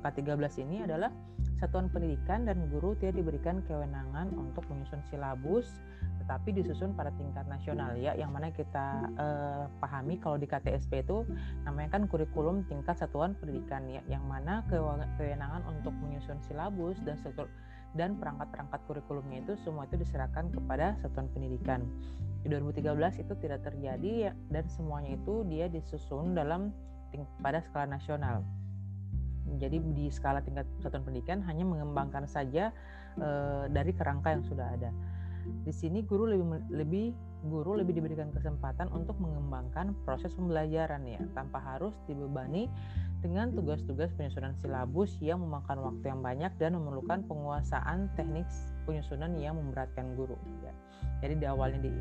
K13 0.00 0.40
ini 0.62 0.86
adalah 0.86 1.10
satuan 1.58 1.90
pendidikan 1.90 2.46
dan 2.46 2.70
guru 2.70 2.94
tidak 2.96 3.18
diberikan 3.18 3.60
kewenangan 3.66 4.30
untuk 4.38 4.62
menyusun 4.70 5.02
silabus 5.10 5.68
tetapi 6.26 6.58
disusun 6.58 6.90
pada 6.98 7.14
tingkat 7.14 7.46
nasional 7.46 7.94
ya 7.94 8.10
yang 8.18 8.34
mana 8.34 8.50
kita 8.50 9.06
uh, 9.14 9.70
pahami 9.78 10.18
kalau 10.18 10.34
di 10.34 10.50
KTSP 10.50 11.06
itu 11.06 11.22
namanya 11.62 11.94
kan 11.94 12.10
kurikulum 12.10 12.66
tingkat 12.66 12.98
satuan 12.98 13.38
pendidikan 13.38 13.86
ya 13.86 14.02
yang 14.10 14.26
mana 14.26 14.66
kewenangan 15.14 15.62
untuk 15.70 15.94
menyusun 16.02 16.42
silabus 16.42 16.98
dan 17.06 17.14
dan 17.94 18.18
perangkat-perangkat 18.18 18.80
kurikulumnya 18.90 19.46
itu 19.46 19.54
semua 19.62 19.88
itu 19.88 19.96
diserahkan 19.96 20.52
kepada 20.52 20.98
satuan 21.00 21.30
pendidikan. 21.32 21.86
Di 22.44 22.52
2013 22.52 23.22
itu 23.22 23.32
tidak 23.38 23.64
terjadi 23.66 24.30
ya, 24.30 24.32
dan 24.52 24.68
semuanya 24.68 25.16
itu 25.16 25.42
dia 25.48 25.66
disusun 25.66 26.36
dalam 26.36 26.70
pada 27.40 27.64
skala 27.64 27.88
nasional. 27.96 28.44
Jadi 29.56 29.78
di 29.94 30.10
skala 30.12 30.44
tingkat 30.44 30.68
satuan 30.82 31.02
pendidikan 31.06 31.40
hanya 31.46 31.64
mengembangkan 31.64 32.28
saja 32.28 32.74
e, 33.16 33.28
dari 33.72 33.94
kerangka 33.94 34.34
yang 34.36 34.44
sudah 34.44 34.68
ada. 34.74 34.90
Di 35.64 35.72
sini 35.74 36.02
guru 36.02 36.26
lebih 36.28 36.46
lebih 36.70 37.06
guru 37.46 37.78
lebih 37.78 37.98
diberikan 37.98 38.34
kesempatan 38.34 38.90
untuk 38.90 39.14
mengembangkan 39.22 39.94
proses 40.02 40.34
pembelajaran 40.34 41.06
ya 41.06 41.20
tanpa 41.36 41.62
harus 41.62 41.94
dibebani 42.10 42.66
dengan 43.24 43.50
tugas-tugas 43.54 44.12
penyusunan 44.14 44.54
silabus 44.60 45.16
yang 45.24 45.40
memakan 45.40 45.82
waktu 45.82 46.04
yang 46.10 46.20
banyak 46.20 46.52
dan 46.60 46.76
memerlukan 46.76 47.24
penguasaan 47.24 48.12
teknik 48.14 48.44
penyusunan 48.84 49.34
yang 49.40 49.56
memberatkan 49.56 50.14
guru. 50.14 50.36
Ya. 50.62 50.72
Jadi 51.24 51.34
di 51.40 51.46
awalnya 51.48 51.80
di 51.80 51.92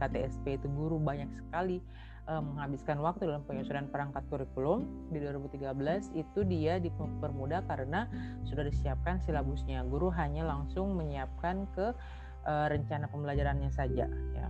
KTSP 0.00 0.56
itu 0.56 0.66
guru 0.72 0.96
banyak 0.96 1.28
sekali 1.36 1.84
uh, 2.26 2.40
menghabiskan 2.40 3.00
waktu 3.04 3.28
dalam 3.28 3.44
penyusunan 3.44 3.86
perangkat 3.92 4.24
kurikulum. 4.32 4.88
Di 5.12 5.20
2013 5.20 6.16
itu 6.16 6.40
dia 6.48 6.80
dipermudah 6.80 7.68
karena 7.68 8.08
sudah 8.48 8.64
disiapkan 8.64 9.20
silabusnya. 9.24 9.84
Guru 9.84 10.08
hanya 10.16 10.48
langsung 10.48 10.96
menyiapkan 10.96 11.68
ke 11.76 11.92
uh, 12.48 12.66
rencana 12.72 13.04
pembelajarannya 13.12 13.68
saja. 13.68 14.08
Ya. 14.08 14.48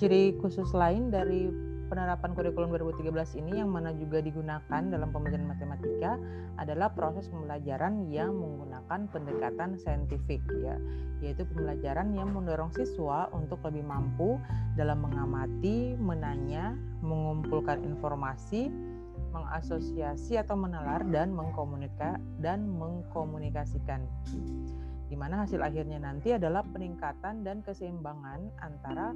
Ciri 0.00 0.36
khusus 0.40 0.72
lain 0.72 1.08
dari 1.12 1.48
penerapan 1.86 2.34
kurikulum 2.34 2.74
2013 2.74 3.40
ini 3.46 3.62
yang 3.62 3.70
mana 3.70 3.94
juga 3.94 4.18
digunakan 4.18 4.82
dalam 4.90 5.08
pembelajaran 5.14 5.46
matematika 5.46 6.18
adalah 6.58 6.90
proses 6.90 7.30
pembelajaran 7.30 8.10
yang 8.10 8.34
menggunakan 8.34 9.06
pendekatan 9.14 9.78
saintifik 9.78 10.42
ya 10.60 10.76
yaitu 11.24 11.48
pembelajaran 11.48 12.12
yang 12.12 12.28
mendorong 12.34 12.68
siswa 12.76 13.32
untuk 13.32 13.62
lebih 13.64 13.86
mampu 13.88 14.36
dalam 14.76 15.00
mengamati, 15.00 15.96
menanya, 15.96 16.76
mengumpulkan 17.00 17.80
informasi, 17.88 18.68
mengasosiasi 19.36 20.40
atau 20.40 20.56
menalar 20.56 21.04
dan 21.12 21.36
mengkomunika 21.36 22.16
dan 22.40 22.64
mengkomunikasikan. 22.64 24.08
Di 25.06 25.14
mana 25.14 25.44
hasil 25.44 25.60
akhirnya 25.60 26.00
nanti 26.00 26.34
adalah 26.34 26.64
peningkatan 26.72 27.44
dan 27.44 27.60
keseimbangan 27.62 28.48
antara 28.64 29.12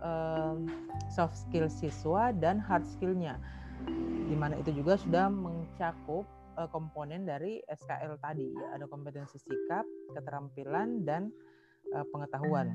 um, 0.00 0.66
soft 1.12 1.36
skill 1.36 1.68
siswa 1.68 2.32
dan 2.32 2.58
hard 2.58 2.88
skillnya. 2.88 3.36
Di 4.26 4.36
mana 4.36 4.56
itu 4.58 4.72
juga 4.74 4.96
sudah 4.98 5.28
mencakup 5.28 6.24
uh, 6.58 6.68
komponen 6.72 7.28
dari 7.28 7.60
SKL 7.68 8.18
tadi 8.18 8.48
ya 8.50 8.76
ada 8.76 8.84
kompetensi 8.90 9.38
sikap 9.38 9.86
keterampilan 10.16 11.04
dan 11.06 11.30
uh, 11.94 12.04
pengetahuan. 12.10 12.74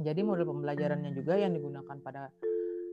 Jadi 0.00 0.24
model 0.24 0.48
pembelajarannya 0.48 1.12
juga 1.12 1.36
yang 1.36 1.52
digunakan 1.52 1.96
pada 2.00 2.32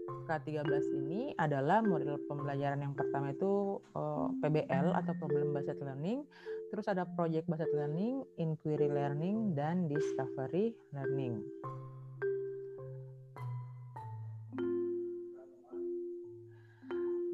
K13 0.07 0.83
ini 0.95 1.31
adalah 1.39 1.79
model 1.83 2.19
pembelajaran 2.27 2.83
yang 2.83 2.95
pertama 2.95 3.31
itu 3.31 3.79
uh, 3.95 4.27
eh, 4.27 4.27
PBL 4.43 4.95
atau 4.95 5.13
Problem 5.19 5.55
Based 5.55 5.79
Learning, 5.79 6.23
terus 6.71 6.87
ada 6.87 7.07
Project 7.07 7.47
Based 7.47 7.71
Learning, 7.75 8.23
Inquiry 8.39 8.91
Learning, 8.91 9.55
dan 9.55 9.87
Discovery 9.87 10.75
Learning. 10.95 11.43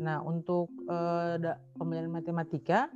Nah, 0.03 0.19
untuk 0.19 0.67
uh, 0.91 1.39
pembelajaran 1.79 2.11
matematika, 2.11 2.91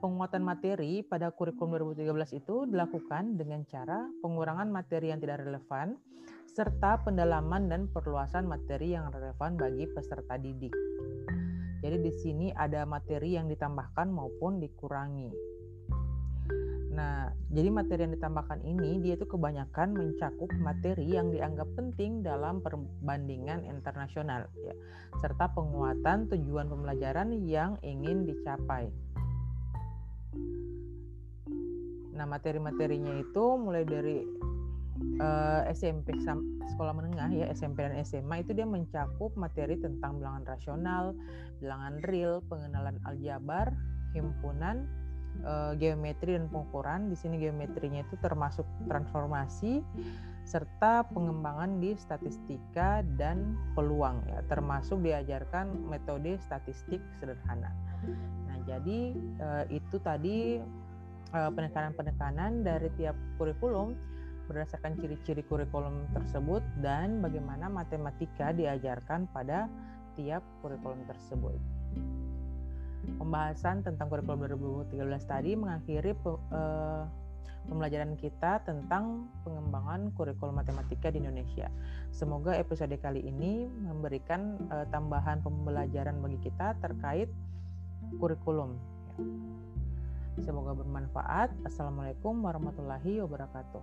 penguatan 0.00 0.44
materi 0.44 1.00
pada 1.00 1.32
kurikulum 1.32 1.96
2013 1.96 2.40
itu 2.40 2.68
dilakukan 2.68 3.40
dengan 3.40 3.64
cara 3.64 4.04
pengurangan 4.20 4.68
materi 4.68 5.08
yang 5.08 5.24
tidak 5.24 5.40
relevan 5.48 5.96
serta 6.54 7.02
pendalaman 7.02 7.66
dan 7.66 7.90
perluasan 7.90 8.46
materi 8.46 8.94
yang 8.94 9.10
relevan 9.10 9.58
bagi 9.58 9.90
peserta 9.90 10.38
didik. 10.38 10.70
Jadi 11.82 11.96
di 12.00 12.12
sini 12.14 12.46
ada 12.54 12.86
materi 12.88 13.36
yang 13.36 13.50
ditambahkan 13.50 14.08
maupun 14.08 14.62
dikurangi. 14.62 15.54
Nah, 16.94 17.26
jadi 17.50 17.74
materi 17.74 18.06
yang 18.06 18.14
ditambahkan 18.14 18.62
ini 18.62 19.02
dia 19.02 19.18
itu 19.18 19.26
kebanyakan 19.26 19.98
mencakup 19.98 20.46
materi 20.62 21.10
yang 21.10 21.34
dianggap 21.34 21.66
penting 21.74 22.22
dalam 22.22 22.62
perbandingan 22.62 23.66
internasional 23.66 24.46
ya, 24.62 24.72
serta 25.18 25.50
penguatan 25.58 26.30
tujuan 26.30 26.70
pembelajaran 26.70 27.34
yang 27.42 27.74
ingin 27.82 28.22
dicapai. 28.30 28.94
Nah, 32.14 32.26
materi-materinya 32.30 33.18
itu 33.18 33.44
mulai 33.58 33.82
dari 33.82 34.22
uh, 35.18 35.66
eh, 35.66 35.74
SMP 35.74 36.14
sekolah 36.74 36.94
menengah 36.94 37.30
ya 37.34 37.46
SMP 37.50 37.82
dan 37.82 37.98
SMA 38.06 38.46
itu 38.46 38.54
dia 38.54 38.66
mencakup 38.66 39.34
materi 39.34 39.78
tentang 39.78 40.22
bilangan 40.22 40.46
rasional, 40.46 41.04
bilangan 41.58 42.00
real, 42.06 42.40
pengenalan 42.46 42.96
aljabar, 43.06 43.74
himpunan, 44.14 44.86
uh, 45.42 45.74
geometri 45.74 46.38
dan 46.38 46.46
pengukuran. 46.48 47.10
Di 47.10 47.16
sini 47.18 47.42
geometrinya 47.42 48.06
itu 48.06 48.14
termasuk 48.22 48.66
transformasi 48.86 49.82
serta 50.44 51.08
pengembangan 51.08 51.80
di 51.80 51.96
statistika 51.96 53.00
dan 53.16 53.56
peluang 53.72 54.20
ya, 54.28 54.44
termasuk 54.46 55.00
diajarkan 55.00 55.72
metode 55.88 56.36
statistik 56.44 57.00
sederhana. 57.16 57.72
Jadi 58.64 59.12
uh, 59.40 59.64
itu 59.68 59.96
tadi 60.00 60.56
Eh, 61.34 61.50
penekanan-penekanan 61.50 62.62
dari 62.62 62.86
tiap 62.94 63.18
kurikulum 63.42 63.98
berdasarkan 64.46 64.94
ciri-ciri 65.02 65.42
kurikulum 65.50 66.06
tersebut 66.14 66.62
dan 66.78 67.18
bagaimana 67.18 67.66
matematika 67.66 68.54
diajarkan 68.54 69.26
pada 69.34 69.66
tiap 70.14 70.46
kurikulum 70.62 71.02
tersebut. 71.10 71.58
Pembahasan 73.18 73.82
tentang 73.82 74.06
kurikulum 74.06 74.46
2013 74.46 74.94
tadi 75.26 75.58
mengakhiri 75.58 76.14
uh, 76.22 77.02
pembelajaran 77.66 78.14
kita 78.14 78.62
tentang 78.62 79.26
pengembangan 79.42 80.14
kurikulum 80.14 80.54
matematika 80.54 81.10
di 81.10 81.18
Indonesia. 81.18 81.66
Semoga 82.14 82.54
episode 82.54 82.94
kali 83.02 83.26
ini 83.26 83.66
memberikan 83.66 84.54
uh, 84.70 84.86
tambahan 84.94 85.42
pembelajaran 85.42 86.14
bagi 86.22 86.46
kita 86.46 86.78
terkait 86.78 87.26
kurikulum. 88.18 88.78
Ya. 90.36 90.42
Semoga 90.42 90.74
bermanfaat. 90.74 91.54
Assalamualaikum 91.62 92.34
warahmatullahi 92.42 93.22
wabarakatuh. 93.22 93.82